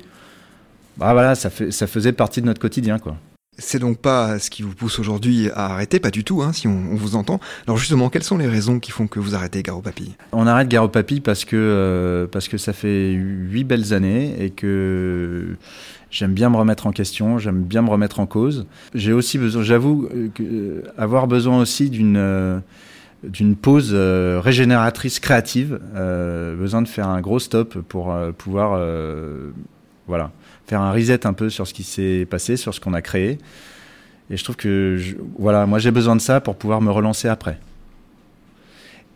bah 0.96 1.12
voilà, 1.12 1.34
ça, 1.34 1.50
fait, 1.50 1.70
ça 1.70 1.86
faisait 1.86 2.12
partie 2.12 2.40
de 2.40 2.46
notre 2.46 2.60
quotidien, 2.60 2.98
quoi. 2.98 3.16
C'est 3.58 3.78
donc 3.78 3.98
pas 3.98 4.38
ce 4.38 4.50
qui 4.50 4.62
vous 4.62 4.74
pousse 4.74 4.98
aujourd'hui 4.98 5.48
à 5.54 5.72
arrêter, 5.72 5.98
pas 5.98 6.10
du 6.10 6.24
tout, 6.24 6.42
hein, 6.42 6.52
si 6.52 6.68
on, 6.68 6.94
vous 6.94 7.16
entend. 7.16 7.40
Alors 7.66 7.78
justement, 7.78 8.10
quelles 8.10 8.22
sont 8.22 8.36
les 8.36 8.46
raisons 8.46 8.80
qui 8.80 8.90
font 8.90 9.06
que 9.06 9.18
vous 9.18 9.34
arrêtez 9.34 9.62
Garo 9.62 9.80
Papy? 9.80 10.14
On 10.32 10.46
arrête 10.46 10.68
Garo 10.68 10.88
Papy 10.88 11.20
parce 11.20 11.46
que 11.46 11.56
euh, 11.56 12.26
parce 12.26 12.48
que 12.48 12.58
ça 12.58 12.74
fait 12.74 13.12
huit 13.12 13.64
belles 13.64 13.94
années 13.94 14.34
et 14.38 14.50
que 14.50 15.56
j'aime 16.10 16.34
bien 16.34 16.50
me 16.50 16.56
remettre 16.56 16.86
en 16.86 16.92
question, 16.92 17.38
j'aime 17.38 17.62
bien 17.62 17.80
me 17.80 17.88
remettre 17.88 18.20
en 18.20 18.26
cause. 18.26 18.66
J'ai 18.94 19.14
aussi 19.14 19.38
besoin, 19.38 19.62
j'avoue, 19.62 20.06
euh, 20.38 20.82
avoir 20.98 21.26
besoin 21.26 21.58
aussi 21.58 21.88
d'une 21.88 22.18
euh, 22.18 22.58
d'une 23.28 23.56
pause 23.56 23.90
euh, 23.92 24.40
régénératrice 24.42 25.20
créative. 25.20 25.80
Euh, 25.94 26.56
besoin 26.56 26.82
de 26.82 26.88
faire 26.88 27.08
un 27.08 27.20
gros 27.20 27.38
stop 27.38 27.78
pour 27.78 28.12
euh, 28.12 28.32
pouvoir 28.32 28.80
voilà, 30.06 30.30
faire 30.66 30.80
un 30.80 30.92
reset 30.92 31.26
un 31.26 31.32
peu 31.32 31.50
sur 31.50 31.66
ce 31.66 31.74
qui 31.74 31.82
s'est 31.82 32.26
passé, 32.28 32.56
sur 32.56 32.74
ce 32.74 32.80
qu'on 32.80 32.94
a 32.94 33.02
créé. 33.02 33.38
Et 34.30 34.36
je 34.36 34.44
trouve 34.44 34.56
que 34.56 34.98
voilà, 35.38 35.66
moi 35.66 35.78
j'ai 35.78 35.90
besoin 35.90 36.16
de 36.16 36.20
ça 36.20 36.40
pour 36.40 36.56
pouvoir 36.56 36.80
me 36.80 36.90
relancer 36.90 37.28
après. 37.28 37.58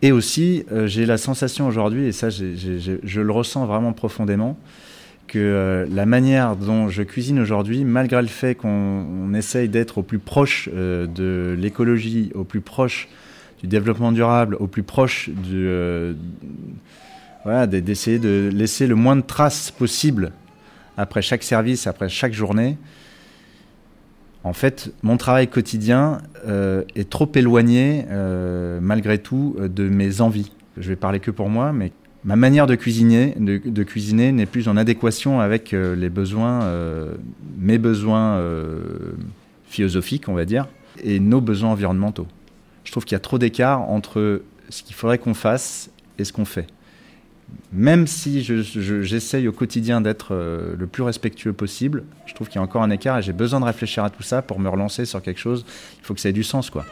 Et 0.03 0.13
aussi, 0.13 0.65
j'ai 0.87 1.05
la 1.05 1.19
sensation 1.19 1.67
aujourd'hui, 1.67 2.07
et 2.07 2.13
ça 2.13 2.31
je 2.31 3.21
le 3.21 3.33
ressens 3.33 3.67
vraiment 3.67 3.93
profondément, 3.93 4.59
que 5.29 5.87
la 5.93 6.07
manière 6.07 6.57
dont 6.57 6.89
je 6.89 7.03
cuisine 7.03 7.39
aujourd'hui, 7.39 7.85
malgré 7.85 8.23
le 8.23 8.29
fait 8.29 8.55
qu'on 8.55 9.35
essaye 9.35 9.69
d'être 9.69 9.99
au 9.99 10.03
plus 10.03 10.19
proche 10.19 10.69
de 10.73 11.55
l'écologie, 11.59 12.33
au 12.35 12.45
plus 12.45 12.63
proche 12.63 13.09
du 13.61 13.67
développement 13.67 14.13
durable 14.13 14.57
au 14.59 14.67
plus 14.67 14.83
proche 14.83 15.29
du, 15.29 15.67
euh, 15.67 16.15
voilà, 17.45 17.67
d'essayer 17.67 18.19
de 18.19 18.51
laisser 18.53 18.87
le 18.87 18.95
moins 18.95 19.17
de 19.17 19.23
traces 19.23 19.71
possible 19.71 20.33
après 20.97 21.23
chaque 21.23 21.43
service, 21.43 21.87
après 21.87 22.09
chaque 22.09 22.33
journée. 22.33 22.77
En 24.43 24.55
fait, 24.55 24.93
mon 25.03 25.19
travail 25.19 25.49
quotidien 25.49 26.19
euh, 26.47 26.83
est 26.97 27.11
trop 27.11 27.31
éloigné, 27.35 28.07
euh, 28.11 28.79
malgré 28.81 29.19
tout, 29.19 29.57
de 29.59 29.89
mes 29.89 30.23
envies. 30.23 30.53
Je 30.79 30.89
vais 30.89 30.97
parler 30.97 31.21
que 31.21 31.31
pour 31.31 31.51
moi, 31.51 31.73
mais 31.73 31.93
ma 32.25 32.37
manière 32.37 32.67
de 32.67 32.75
cuisiner, 32.75 33.35
de, 33.39 33.83
cuisiner 33.83 34.33
n'est 34.33 34.47
plus 34.47 34.69
en 34.69 34.79
adéquation 34.79 35.41
avec 35.41 35.73
les 35.73 36.09
besoins, 36.09 36.61
mes 37.59 37.77
besoins 37.77 38.43
philosophiques, 39.67 40.29
on 40.29 40.35
va 40.35 40.45
dire, 40.45 40.69
et 41.03 41.19
nos 41.19 41.41
besoins 41.41 41.71
environnementaux 41.71 42.27
je 42.85 42.93
trouve 42.93 43.05
qu'il 43.05 43.15
y 43.15 43.17
a 43.17 43.21
trop 43.21 43.39
d'écart 43.39 43.83
entre 43.83 44.43
ce 44.69 44.83
qu'il 44.83 44.95
faudrait 44.95 45.19
qu'on 45.19 45.35
fasse 45.35 45.91
et 46.19 46.25
ce 46.25 46.33
qu'on 46.33 46.45
fait. 46.45 46.67
Même 47.73 48.07
si 48.07 48.43
j'essaye 48.43 49.49
au 49.49 49.53
quotidien 49.53 50.01
d'être 50.01 50.35
euh, 50.35 50.75
le 50.79 50.87
plus 50.87 51.03
respectueux 51.03 51.53
possible, 51.53 52.05
je 52.27 52.35
trouve 52.35 52.49
qu'il 52.49 52.57
y 52.57 52.59
a 52.59 52.63
encore 52.63 52.83
un 52.83 52.91
écart 52.91 53.19
et 53.19 53.23
j'ai 53.23 53.33
besoin 53.33 53.61
de 53.61 53.65
réfléchir 53.65 54.05
à 54.05 54.11
tout 54.11 54.23
ça 54.23 54.43
pour 54.43 54.61
me 54.61 54.69
relancer 54.69 55.05
sur 55.05 55.21
quelque 55.23 55.41
chose. 55.41 55.65
Il 55.99 56.05
faut 56.05 56.15
que 56.15 56.21
ça 56.21 56.29
ait 56.29 56.33
du 56.33 56.45
sens, 56.45 56.71
quoi. 56.71 56.85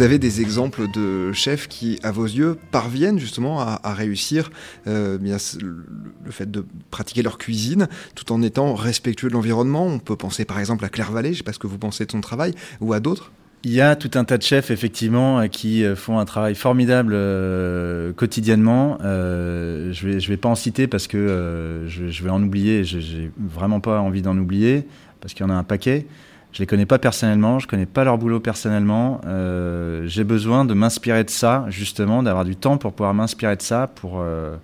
Vous 0.00 0.06
avez 0.06 0.18
des 0.18 0.40
exemples 0.40 0.90
de 0.90 1.30
chefs 1.34 1.68
qui, 1.68 1.98
à 2.02 2.10
vos 2.10 2.24
yeux, 2.24 2.56
parviennent 2.70 3.18
justement 3.18 3.60
à, 3.60 3.92
réussir 3.92 4.50
euh, 4.86 5.18
le, 5.20 6.30
fait 6.30 6.50
de 6.50 6.64
pratiquer 6.90 7.22
leur 7.22 7.36
cuisine 7.36 7.86
tout 8.14 8.32
en 8.32 8.40
étant 8.40 8.74
respectueux 8.74 9.28
de 9.28 9.34
l'environnement? 9.34 9.84
On 9.84 9.98
peut 9.98 10.16
penser 10.16 10.46
par 10.46 10.58
exemple 10.58 10.86
à 10.86 10.88
Claire 10.88 11.12
Vallée, 11.12 11.28
je 11.28 11.32
ne 11.32 11.36
sais 11.36 11.42
pas 11.42 11.52
ce 11.52 11.58
que 11.58 11.66
vous 11.66 11.76
pensez 11.76 12.06
de 12.06 12.12
son 12.12 12.22
travail, 12.22 12.54
ou 12.80 12.94
à 12.94 13.00
d'autres 13.00 13.30
il 13.62 13.72
y 13.72 13.82
a 13.82 13.94
tout 13.94 14.12
un 14.14 14.24
tas 14.24 14.38
de 14.38 14.42
chefs 14.42 14.70
effectivement 14.70 15.46
qui 15.48 15.84
euh, 15.84 15.94
font 15.94 16.18
un 16.18 16.24
travail 16.24 16.54
formidable 16.54 17.12
euh, 17.14 18.14
quotidiennement. 18.14 18.96
je 19.02 20.06
vais 20.06 20.16
vais 20.16 20.36
pas 20.38 20.48
en 20.48 20.54
citer 20.54 20.86
parce 20.86 21.08
que 21.08 21.84
je, 21.86 22.08
je, 22.08 22.24
vais 22.24 22.30
en 22.30 22.42
oublier. 22.42 22.84
J'ai 22.84 23.30
vraiment 23.38 23.80
pas 23.80 24.00
envie 24.00 24.22
d'en 24.22 24.38
oublier 24.38 24.86
parce 25.20 25.34
qu'il 25.34 25.44
y 25.44 25.46
en 25.46 25.52
a 25.52 25.56
un 25.56 25.62
paquet. 25.62 26.06
Je 26.52 26.58
les 26.58 26.66
connais 26.66 26.86
pas 26.86 26.98
personnellement, 26.98 27.58
je 27.58 27.68
connais 27.68 27.86
pas 27.86 28.02
leur 28.02 28.18
boulot 28.18 28.40
personnellement. 28.40 29.20
Euh, 29.26 30.02
j'ai 30.06 30.24
besoin 30.24 30.64
de 30.64 30.74
m'inspirer 30.74 31.22
de 31.22 31.30
ça, 31.30 31.64
justement, 31.68 32.22
d'avoir 32.22 32.44
du 32.44 32.56
temps 32.56 32.76
pour 32.76 32.92
pouvoir 32.92 33.14
m'inspirer 33.14 33.54
de 33.56 33.62
ça. 33.62 33.86
Pour 33.86 34.20
euh, 34.20 34.56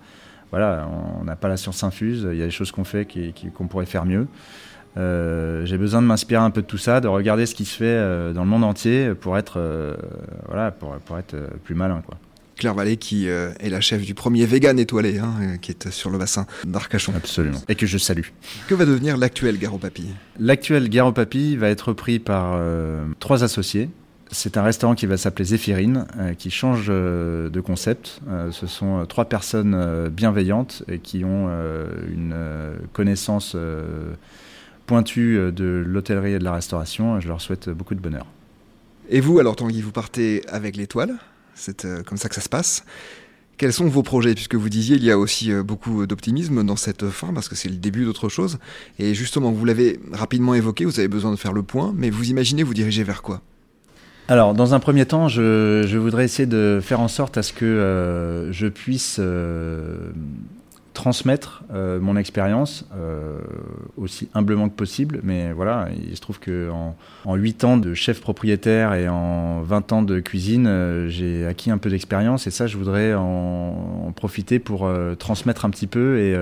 voilà, 0.51 0.87
on 1.19 1.23
n'a 1.23 1.35
pas 1.35 1.47
la 1.47 1.55
science 1.55 1.83
infuse. 1.83 2.27
Il 2.31 2.37
y 2.37 2.41
a 2.41 2.45
des 2.45 2.51
choses 2.51 2.71
qu'on 2.71 2.83
fait 2.83 3.07
qu'on 3.55 3.67
pourrait 3.67 3.85
faire 3.85 4.05
mieux. 4.05 4.27
Euh, 4.97 5.65
j'ai 5.65 5.77
besoin 5.77 6.01
de 6.01 6.07
m'inspirer 6.07 6.41
un 6.41 6.49
peu 6.49 6.61
de 6.61 6.67
tout 6.67 6.77
ça, 6.77 6.99
de 6.99 7.07
regarder 7.07 7.45
ce 7.45 7.55
qui 7.55 7.63
se 7.63 7.77
fait 7.77 8.33
dans 8.33 8.43
le 8.43 8.49
monde 8.49 8.65
entier 8.65 9.13
pour 9.13 9.37
être 9.37 9.61
voilà, 10.47 10.71
pour, 10.71 10.91
pour 11.05 11.17
être 11.17 11.35
plus 11.63 11.75
malin, 11.75 12.01
quoi. 12.05 12.17
Claire 12.57 12.73
Vallée, 12.73 12.97
qui 12.97 13.29
euh, 13.29 13.51
est 13.59 13.69
la 13.69 13.81
chef 13.81 14.03
du 14.03 14.13
premier 14.13 14.45
vegan 14.45 14.77
étoilé, 14.77 15.19
hein, 15.19 15.33
euh, 15.41 15.57
qui 15.57 15.71
est 15.71 15.89
sur 15.89 16.09
le 16.09 16.17
bassin 16.17 16.45
d'Arcachon. 16.65 17.13
Absolument. 17.15 17.61
Et 17.69 17.75
que 17.75 17.85
je 17.85 17.97
salue. 17.97 18.25
Que 18.67 18.75
va 18.75 18.85
devenir 18.85 19.17
l'actuel 19.17 19.57
Garo 19.57 19.77
Papy? 19.77 20.07
L'actuel 20.39 20.89
Garo 20.89 21.11
Papy 21.11 21.55
va 21.55 21.69
être 21.69 21.89
repris 21.89 22.19
par 22.19 22.53
euh, 22.55 23.05
trois 23.19 23.43
associés. 23.43 23.89
C'est 24.29 24.57
un 24.57 24.63
restaurant 24.63 24.93
qui 24.93 25.05
va 25.05 25.15
s'appeler 25.15 25.45
Zéphirine, 25.45 26.05
qui 26.37 26.51
change 26.51 26.87
de 26.87 27.61
concept. 27.61 28.19
ce 28.51 28.67
sont 28.67 29.05
trois 29.05 29.23
personnes 29.23 30.09
bienveillantes 30.09 30.83
et 30.91 30.99
qui 30.99 31.23
ont 31.23 31.49
une 32.11 32.35
connaissance 32.91 33.55
pointue 34.85 35.39
de 35.53 35.81
l'hôtellerie 35.87 36.33
et 36.33 36.39
de 36.39 36.43
la 36.43 36.51
restauration. 36.51 37.21
Je 37.21 37.29
leur 37.29 37.39
souhaite 37.39 37.69
beaucoup 37.69 37.95
de 37.95 38.01
bonheur. 38.01 38.25
Et 39.09 39.21
vous, 39.21 39.39
alors 39.39 39.55
Tanguy, 39.55 39.79
vous 39.79 39.93
partez 39.93 40.41
avec 40.49 40.75
l'étoile? 40.75 41.17
C'est 41.57 41.85
euh, 41.85 42.03
comme 42.03 42.17
ça 42.17 42.29
que 42.29 42.35
ça 42.35 42.41
se 42.41 42.49
passe. 42.49 42.85
Quels 43.57 43.73
sont 43.73 43.87
vos 43.87 44.03
projets? 44.03 44.35
Puisque 44.35 44.55
vous 44.55 44.69
disiez, 44.69 44.97
il 44.97 45.03
y 45.03 45.11
a 45.11 45.17
aussi 45.17 45.51
euh, 45.51 45.63
beaucoup 45.63 46.05
d'optimisme 46.05 46.63
dans 46.63 46.75
cette 46.75 47.09
fin, 47.09 47.33
parce 47.33 47.49
que 47.49 47.55
c'est 47.55 47.69
le 47.69 47.75
début 47.75 48.05
d'autre 48.05 48.29
chose. 48.29 48.59
Et 48.99 49.13
justement, 49.15 49.51
vous 49.51 49.65
l'avez 49.65 49.99
rapidement 50.11 50.53
évoqué, 50.53 50.85
vous 50.85 50.99
avez 50.99 51.07
besoin 51.07 51.31
de 51.31 51.37
faire 51.37 51.53
le 51.53 51.63
point, 51.63 51.93
mais 51.95 52.09
vous 52.09 52.29
imaginez 52.29 52.63
vous 52.63 52.75
diriger 52.75 53.03
vers 53.03 53.21
quoi? 53.21 53.41
Alors, 54.29 54.53
dans 54.53 54.73
un 54.73 54.79
premier 54.79 55.05
temps, 55.05 55.29
je, 55.29 55.97
voudrais 55.97 56.25
essayer 56.25 56.45
de 56.45 56.79
faire 56.83 56.99
en 56.99 57.07
sorte 57.07 57.37
à 57.37 57.43
ce 57.43 57.53
que 57.53 57.65
euh, 57.65 58.51
je 58.51 58.67
puisse 58.67 59.19
transmettre 60.97 61.63
euh, 61.71 61.99
mon 61.99 62.17
expérience 62.17 62.83
euh, 62.97 63.37
aussi 63.97 64.29
humblement 64.33 64.67
que 64.67 64.73
possible. 64.73 65.19
Mais 65.21 65.51
voilà, 65.51 65.89
il 66.09 66.15
se 66.15 66.21
trouve 66.21 66.39
que 66.39 66.71
en, 66.71 66.95
en 67.23 67.35
8 67.35 67.63
ans 67.65 67.77
de 67.77 67.93
chef 67.93 68.19
propriétaire 68.19 68.95
et 68.95 69.07
en 69.07 69.61
20 69.61 69.91
ans 69.91 70.01
de 70.01 70.19
cuisine, 70.19 70.65
euh, 70.65 71.07
j'ai 71.07 71.45
acquis 71.45 71.69
un 71.69 71.77
peu 71.77 71.91
d'expérience 71.91 72.47
et 72.47 72.49
ça, 72.49 72.65
je 72.65 72.77
voudrais 72.77 73.13
en, 73.13 74.11
profiter 74.15 74.57
pour 74.57 74.89
transmettre 75.19 75.65
un 75.65 75.69
petit 75.69 75.85
peu 75.85 76.17
et, 76.17 76.35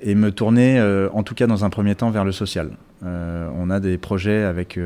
et 0.00 0.14
me 0.16 0.32
tourner, 0.32 0.82
en 1.12 1.22
tout 1.22 1.34
cas 1.34 1.46
dans 1.46 1.64
un 1.64 1.70
premier 1.70 1.94
temps, 1.94 2.10
vers 2.10 2.24
le 2.24 2.32
social. 2.32 2.70
on 3.02 3.70
a 3.70 3.78
des 3.78 3.96
projets 3.96 4.42
avec 4.42 4.76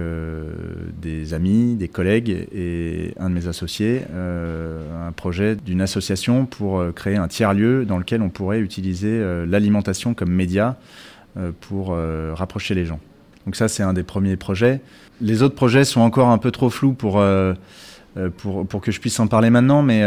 des 1.01 1.35
amis, 1.35 1.77
des 1.77 1.89
collègues 1.89 2.47
et 2.53 3.15
un 3.19 3.31
de 3.31 3.35
mes 3.35 3.47
associés, 3.47 4.03
un 4.13 5.13
projet 5.13 5.57
d'une 5.57 5.81
association 5.81 6.45
pour 6.45 6.85
créer 6.95 7.17
un 7.17 7.29
tiers-lieu 7.29 7.87
dans 7.87 7.97
lequel 7.97 8.21
on 8.21 8.29
pourrait 8.29 8.42
pourrait 8.43 8.59
utiliser 8.59 9.21
euh, 9.21 9.47
l'alimentation 9.47 10.15
comme 10.15 10.33
média 10.33 10.77
euh, 11.37 11.53
pour 11.61 11.93
euh, 11.93 12.33
rapprocher 12.35 12.75
les 12.75 12.85
gens. 12.85 12.99
Donc 13.47 13.55
ça, 13.55 13.69
c'est 13.69 13.85
un 13.85 13.93
des 13.93 14.03
premiers 14.03 14.35
projets. 14.35 14.81
Les 15.21 15.45
autres 15.45 15.55
projets 15.55 15.85
sont 15.85 16.01
encore 16.01 16.27
un 16.31 16.39
peu 16.39 16.51
trop 16.51 16.69
flous 16.69 16.93
pour, 16.93 17.23
pour, 18.39 18.67
pour 18.67 18.81
que 18.81 18.91
je 18.91 19.01
puisse 19.01 19.21
en 19.21 19.29
parler 19.29 19.51
maintenant, 19.51 19.83
mais 19.83 20.01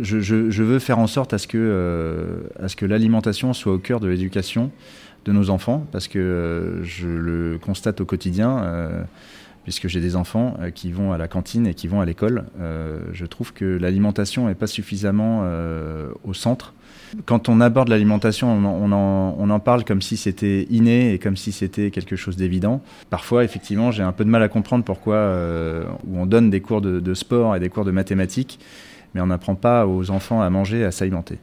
je, 0.00 0.62
veux 0.62 0.78
faire 0.78 1.00
en 1.00 1.08
sorte 1.08 1.32
à 1.32 1.38
ce 1.38 1.48
que, 1.48 2.42
à 2.60 2.68
ce 2.68 2.76
que 2.76 2.86
l'alimentation 2.86 3.52
soit 3.52 3.72
au 3.72 3.78
cœur 3.78 3.98
de 3.98 4.08
l'éducation 4.08 4.70
de 5.24 5.32
nos 5.32 5.50
enfants, 5.50 5.86
parce 5.92 6.08
que 6.08 6.80
je 6.82 7.08
le 7.08 7.58
constate 7.58 8.00
au 8.00 8.04
quotidien, 8.04 8.90
puisque 9.64 9.88
j'ai 9.88 10.00
des 10.00 10.16
enfants 10.16 10.56
qui 10.74 10.90
vont 10.90 11.12
à 11.12 11.18
la 11.18 11.28
cantine 11.28 11.66
et 11.66 11.74
qui 11.74 11.86
vont 11.86 12.00
à 12.00 12.06
l'école. 12.06 12.44
je 13.12 13.26
trouve 13.26 13.52
que 13.52 13.64
l'alimentation 13.64 14.48
n'est 14.48 14.54
pas 14.54 14.66
suffisamment 14.66 15.44
au 16.24 16.34
centre 16.34 16.74
Quand 17.26 17.48
on 17.48 17.60
aborde 17.60 17.88
l'alimentation, 17.88 18.48
on, 18.48 18.92
en, 18.92 19.60
parle 19.60 19.84
comme 19.84 20.00
si 20.00 20.16
c'était 20.16 20.66
inné 20.70 21.12
et 21.12 21.18
comme 21.18 21.36
si 21.36 21.52
c'était 21.52 21.90
quelque 21.90 22.16
chose 22.16 22.36
d'évident. 22.36 22.80
Parfois, 23.10 23.44
effectivement, 23.44 23.90
j'ai 23.90 24.02
un 24.02 24.12
peu 24.12 24.24
de 24.24 24.30
mal 24.30 24.42
à 24.42 24.48
comprendre 24.48 24.84
pourquoi 24.84 25.16
euh, 25.16 25.84
on 26.12 26.26
donne 26.26 26.50
des 26.50 26.60
cours 26.60 26.80
de, 26.80 27.14
sport 27.14 27.56
et 27.56 27.60
des 27.60 27.68
cours 27.68 27.84
de 27.84 27.90
mathématiques, 27.90 28.60
mais 29.14 29.20
on 29.20 29.26
n'apprend 29.26 29.56
pas 29.56 29.86
aux 29.86 30.10
enfants 30.10 30.40
à 30.40 30.50
manger, 30.50 30.84
à 30.84 30.90
s'alimenter 30.90 31.38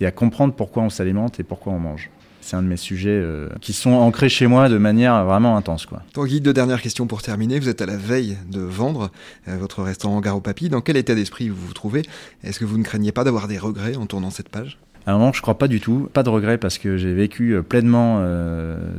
et 0.00 0.06
à 0.06 0.10
comprendre 0.10 0.52
pourquoi 0.54 0.82
on 0.82 0.90
s'alimente 0.90 1.40
et 1.40 1.42
pourquoi 1.42 1.72
on 1.72 1.78
mange. 1.78 2.10
C'est 2.46 2.54
un 2.54 2.62
de 2.62 2.68
mes 2.68 2.76
sujets 2.76 3.10
euh, 3.10 3.48
qui 3.60 3.72
sont 3.72 3.90
ancrés 3.90 4.28
chez 4.28 4.46
moi 4.46 4.68
de 4.68 4.78
manière 4.78 5.24
vraiment 5.24 5.56
intense. 5.56 5.84
Quoi. 5.84 6.04
Tanguy, 6.12 6.40
deux 6.40 6.52
dernières 6.52 6.80
questions 6.80 7.08
pour 7.08 7.20
terminer. 7.20 7.58
Vous 7.58 7.68
êtes 7.68 7.82
à 7.82 7.86
la 7.86 7.96
veille 7.96 8.36
de 8.48 8.60
vendre 8.60 9.10
euh, 9.48 9.56
votre 9.56 9.82
restaurant 9.82 10.20
Garo 10.20 10.40
Papy. 10.40 10.68
Dans 10.68 10.80
quel 10.80 10.96
état 10.96 11.16
d'esprit 11.16 11.48
vous 11.48 11.66
vous 11.66 11.72
trouvez? 11.72 12.02
Est-ce 12.44 12.60
que 12.60 12.64
vous 12.64 12.78
ne 12.78 12.84
craignez 12.84 13.10
pas 13.10 13.24
d'avoir 13.24 13.48
des 13.48 13.58
regrets 13.58 13.96
en 13.96 14.06
tournant 14.06 14.30
cette 14.30 14.48
page? 14.48 14.78
Alors 15.06 15.18
non, 15.18 15.32
je 15.32 15.42
crois 15.42 15.58
pas 15.58 15.66
du 15.66 15.80
tout. 15.80 16.08
Pas 16.12 16.22
de 16.22 16.28
regrets 16.28 16.56
parce 16.56 16.78
que 16.78 16.96
j'ai 16.96 17.14
vécu 17.14 17.50
euh, 17.50 17.62
pleinement 17.62 18.24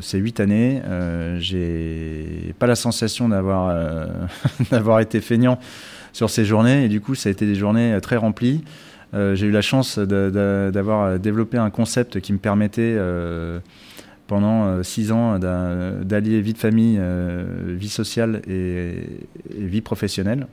ces 0.02 0.18
huit 0.18 0.42
années. 0.42 0.82
Euh, 0.84 1.38
j'ai 1.40 2.54
pas 2.60 2.68
la 2.68 2.76
sensation 2.76 3.30
d'avoir 3.30 3.74
d'avoir 4.72 5.00
été 5.00 5.22
feignant 5.22 5.58
sur 6.12 6.30
ces 6.30 6.44
journées 6.44 6.84
et 6.84 6.90
du 6.90 7.00
coup 7.00 7.16
ça 7.16 7.30
a 7.30 7.32
été 7.32 7.46
des 7.46 7.56
journées 7.56 7.98
très 8.02 8.18
remplies. 8.18 8.66
Euh, 9.14 9.36
j'ai 9.36 9.48
eu 9.48 9.52
la 9.52 9.62
chance 9.62 10.00
d'avoir 10.00 11.20
développé 11.20 11.58
un 11.58 11.70
concept 11.70 12.20
qui 12.20 12.34
me 12.34 12.38
permettait 12.38 12.96
euh, 12.98 13.60
pendant 14.28 14.66
euh, 14.66 14.84
six 14.84 15.12
ans 15.12 15.40
d'allier 15.40 16.42
vie 16.42 16.54
de 16.54 16.58
famille, 16.58 17.00
vie 17.68 17.90
sociale 17.90 18.42
et, 18.48 19.04
vie 19.56 19.82
professionnelle. 19.82 20.48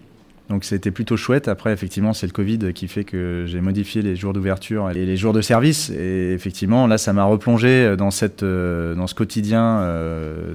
Donc 0.51 0.65
c'était 0.65 0.91
plutôt 0.91 1.17
chouette. 1.17 1.49
Après, 1.49 1.73
effectivement, 1.73 2.13
c'est 2.13 2.27
le 2.27 2.33
Covid 2.33 2.75
qui 2.75 2.87
fait 2.87 3.05
que 3.05 3.45
j'ai 3.47 3.63
modifié 3.63 4.03
les 4.03 4.15
jours 4.15 4.35
d'ouverture 4.35 4.91
et 4.91 5.07
les 5.07 5.17
jours 5.17 5.33
de 5.33 5.41
service. 5.41 5.89
Et 5.89 6.33
effectivement, 6.33 6.87
là, 6.87 6.99
ça 6.99 7.15
m'a 7.15 7.25
replongé 7.25 7.97
dans, 7.97 8.11
cette, 8.11 8.45
dans 8.45 9.07
ce 9.07 9.15
quotidien 9.15 9.83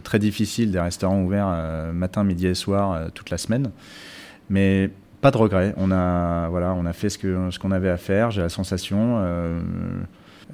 très 0.04 0.20
difficile 0.20 0.72
des 0.72 0.80
restaurants 0.80 1.24
ouverts 1.24 1.92
matin, 1.92 2.24
midi 2.24 2.46
et 2.46 2.54
soir 2.54 3.10
toute 3.16 3.32
la 3.32 3.40
semaine. 3.40 3.72
Mais 4.52 4.92
pas 5.22 5.32
de 5.32 5.38
regret. 5.38 5.74
On 5.78 5.92
a, 5.92 6.48
voilà, 6.50 6.74
on 6.74 6.86
a 6.86 6.94
fait 6.94 7.10
ce 7.10 7.18
qu'on 7.18 7.52
ce 7.52 7.60
qu'on 7.60 7.72
avait 7.72 7.90
à 7.90 7.98
faire. 7.98 8.32
J'ai 8.32 8.42
la 8.42 8.50
sensation. 8.50 9.18
Euh, 9.20 9.60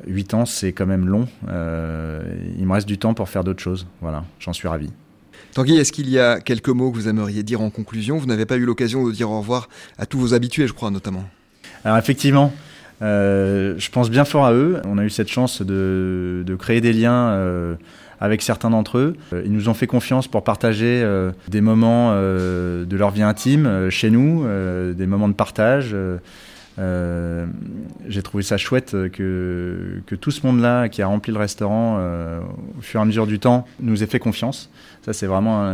8 0.08 0.34
ans, 0.34 0.46
c'est 0.46 0.74
quand 0.74 0.86
même 0.86 1.08
long. 1.08 1.28
Euh, 1.48 2.22
il 2.58 2.66
me 2.66 2.74
reste 2.74 2.88
du 2.88 2.98
temps 2.98 3.14
pour 3.14 3.30
faire 3.30 3.44
d'autres 3.44 3.62
choses. 3.62 3.88
Voilà, 4.02 4.26
j'en 4.40 4.54
suis 4.54 4.68
ravi. 4.68 4.92
Tanguy, 5.54 5.78
est-ce 5.78 5.94
qu'il 5.94 6.10
y 6.10 6.20
a 6.20 6.40
quelques 6.40 6.70
mots 6.70 6.92
que 6.92 6.98
vous 6.98 7.08
aimeriez 7.08 7.44
dire 7.44 7.62
en 7.62 7.70
conclusion? 7.70 8.18
Vous 8.18 8.26
n'avez 8.26 8.46
pas 8.46 8.58
eu 8.58 8.66
l'occasion 8.66 9.08
de 9.08 9.12
dire 9.12 9.32
au 9.32 9.40
revoir 9.40 9.70
à 9.98 10.06
tous 10.06 10.20
vos 10.20 10.34
habitués, 10.34 10.68
je 10.68 10.74
crois, 10.74 10.92
notamment. 10.92 11.24
Alors 11.86 11.98
effectivement, 11.98 12.52
euh, 13.02 13.76
je 13.78 13.90
pense 13.90 14.10
bien 14.10 14.26
fort 14.26 14.46
à 14.46 14.54
eux. 14.54 14.82
On 14.86 14.98
a 14.98 15.04
eu 15.04 15.10
cette 15.10 15.30
chance 15.30 15.62
de, 15.62 16.44
de 16.46 16.56
créer 16.56 16.82
des 16.82 16.94
liens 16.94 17.30
euh, 17.30 17.76
avec 18.26 18.42
certains 18.42 18.72
d'entre 18.72 18.98
eux. 18.98 19.16
Euh, 19.34 19.44
ils 19.46 19.52
nous 19.52 19.70
ont 19.70 19.74
fait 19.74 19.88
confiance 19.88 20.28
pour 20.28 20.44
partager 20.44 21.02
euh, 21.04 21.32
des 21.48 21.62
moments 21.62 22.10
euh, 22.12 22.84
de 22.86 22.98
leur 22.98 23.12
vie 23.12 23.22
intime 23.22 23.90
chez 23.90 24.10
nous, 24.10 24.46
des 24.94 25.06
moments 25.06 25.30
de 25.30 25.34
partage. 25.34 25.96
j'ai 26.78 28.22
trouvé 28.24 28.44
ça 28.44 28.58
chouette 28.58 28.92
que, 29.12 30.02
que 30.06 30.16
tout 30.16 30.32
ce 30.32 30.46
monde-là 30.46 30.90
qui 30.90 31.02
a 31.02 31.08
rempli 31.08 31.32
le 31.32 31.40
restaurant 31.40 32.00
au 32.78 32.82
fur 32.82 33.00
et 33.00 33.04
à 33.04 33.06
mesure 33.06 33.28
du 33.28 33.40
temps 33.40 33.66
nous 33.80 34.04
ait 34.04 34.08
fait 34.08 34.20
confiance. 34.20 34.70
Ça, 35.06 35.14
c'est 35.14 35.28
vraiment 35.28 35.74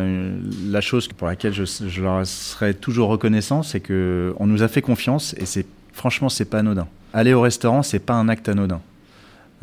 la 0.69 0.81
chose 0.81 1.07
pour 1.07 1.27
laquelle 1.27 1.53
je, 1.53 1.63
je 1.65 2.01
leur 2.01 2.25
serai 2.27 2.73
toujours 2.73 3.09
reconnaissant, 3.09 3.63
c'est 3.63 3.79
qu'on 3.79 4.45
nous 4.45 4.63
a 4.63 4.67
fait 4.67 4.81
confiance 4.81 5.33
et 5.37 5.45
c'est 5.45 5.65
franchement, 5.93 6.29
c'est 6.29 6.45
pas 6.45 6.59
anodin. 6.59 6.87
Aller 7.13 7.33
au 7.33 7.41
restaurant, 7.41 7.83
c'est 7.83 7.99
pas 7.99 8.13
un 8.13 8.29
acte 8.29 8.49
anodin. 8.49 8.81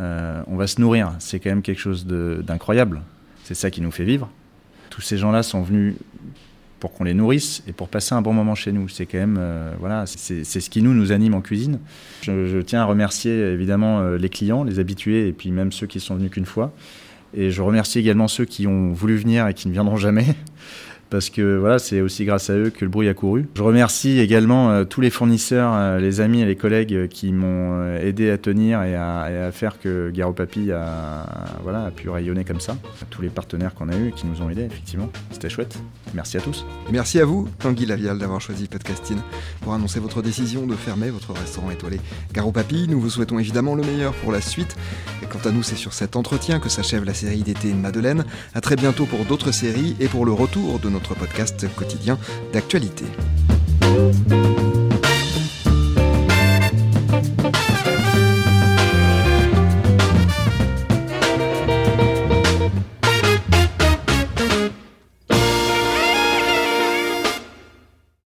Euh, 0.00 0.42
on 0.46 0.56
va 0.56 0.66
se 0.66 0.80
nourrir. 0.80 1.12
C'est 1.18 1.40
quand 1.40 1.50
même 1.50 1.62
quelque 1.62 1.80
chose 1.80 2.06
d'incroyable. 2.06 3.02
C'est 3.44 3.54
ça 3.54 3.70
qui 3.70 3.80
nous 3.80 3.90
fait 3.90 4.04
vivre. 4.04 4.30
Tous 4.90 5.00
ces 5.00 5.16
gens-là 5.16 5.42
sont 5.42 5.62
venus 5.62 5.94
pour 6.80 6.92
qu'on 6.92 7.04
les 7.04 7.14
nourrisse 7.14 7.62
et 7.66 7.72
pour 7.72 7.88
passer 7.88 8.14
un 8.14 8.22
bon 8.22 8.32
moment 8.32 8.54
chez 8.54 8.72
nous. 8.72 8.88
C'est 8.88 9.06
quand 9.06 9.18
même, 9.18 9.36
euh, 9.38 9.72
voilà, 9.80 10.04
c'est 10.06 10.44
ce 10.44 10.70
qui 10.70 10.82
nous, 10.82 10.94
nous 10.94 11.12
anime 11.12 11.34
en 11.34 11.40
cuisine. 11.40 11.80
Je, 12.22 12.60
tiens 12.60 12.82
à 12.82 12.84
remercier 12.84 13.32
évidemment 13.32 14.00
euh, 14.00 14.16
les 14.16 14.28
clients, 14.28 14.64
les 14.64 14.78
habitués 14.78 15.28
et 15.28 15.32
puis 15.32 15.50
même 15.50 15.72
ceux 15.72 15.86
qui 15.86 15.98
sont 15.98 16.14
venus 16.14 16.30
qu'une 16.30 16.46
fois. 16.46 16.72
Et 17.34 17.50
je 17.50 17.60
remercie 17.60 17.98
également 17.98 18.28
ceux 18.28 18.44
qui 18.44 18.66
ont 18.66 18.92
voulu 18.92 19.16
venir 19.16 19.46
et 19.48 19.54
qui 19.54 19.68
ne 19.68 19.72
viendront 19.72 19.96
jamais 19.96 20.26
parce 21.10 21.30
que 21.30 21.56
voilà, 21.56 21.78
c'est 21.78 22.00
aussi 22.00 22.24
grâce 22.24 22.50
à 22.50 22.54
eux 22.54 22.70
que 22.70 22.84
le 22.84 22.90
bruit 22.90 23.08
a 23.08 23.14
couru. 23.14 23.46
Je 23.54 23.62
remercie 23.62 24.18
également 24.18 24.70
euh, 24.70 24.84
tous 24.84 25.00
les 25.00 25.10
fournisseurs, 25.10 25.72
euh, 25.74 25.98
les 25.98 26.20
amis 26.20 26.42
et 26.42 26.44
les 26.44 26.56
collègues 26.56 26.94
euh, 26.94 27.06
qui 27.06 27.32
m'ont 27.32 27.96
aidé 27.96 28.30
à 28.30 28.38
tenir 28.38 28.82
et 28.82 28.94
à, 28.94 29.50
faire 29.52 29.78
que 29.80 30.10
Garo 30.10 30.32
Papy 30.32 30.72
a, 30.72 31.24
voilà, 31.62 31.84
a 31.84 31.90
pu 31.90 32.10
rayonner 32.10 32.44
comme 32.44 32.60
ça. 32.60 32.76
Tous 33.10 33.22
les 33.22 33.30
partenaires 33.30 33.74
qu'on 33.74 33.88
a 33.88 33.96
eus 33.96 34.12
qui 34.14 34.26
nous 34.26 34.42
ont 34.42 34.50
aidés, 34.50 34.64
effectivement. 34.64 35.10
C'était 35.30 35.48
chouette. 35.48 35.78
Merci 36.14 36.36
à 36.36 36.40
tous. 36.40 36.66
Merci 36.90 37.20
à 37.20 37.24
vous, 37.24 37.48
Tanguy 37.58 37.86
Lavial, 37.86 38.18
d'avoir 38.18 38.40
choisi 38.40 38.66
Podcasting 38.66 39.18
pour 39.62 39.74
annoncer 39.74 40.00
votre 40.00 40.22
décision 40.22 40.66
de 40.66 40.74
fermer 40.74 41.10
votre 41.10 41.32
restaurant 41.32 41.70
étoilé 41.70 41.98
Garo 42.32 42.52
Papy. 42.52 42.86
Nous 42.88 43.00
vous 43.00 43.10
souhaitons 43.10 43.38
évidemment 43.38 43.74
le 43.74 43.82
meilleur 43.82 44.12
pour 44.14 44.32
la 44.32 44.40
suite. 44.40 44.76
Et 45.22 45.26
quant 45.26 45.48
à 45.48 45.52
nous, 45.52 45.62
c'est 45.62 45.76
sur 45.76 45.92
cet 45.92 46.16
entretien 46.16 46.60
que 46.60 46.68
s'achève 46.68 47.04
la 47.04 47.14
série 47.14 47.42
d'été 47.42 47.72
Madeleine. 47.72 48.24
À 48.54 48.60
très 48.60 48.76
bientôt 48.76 49.06
pour 49.06 49.24
d'autres 49.24 49.52
séries 49.52 49.96
et 50.00 50.08
pour 50.08 50.26
le 50.26 50.32
retour 50.32 50.78
de 50.78 50.88
notre 50.88 50.97
notre 50.98 51.14
podcast 51.14 51.64
quotidien 51.76 52.18
d'actualité. 52.52 53.04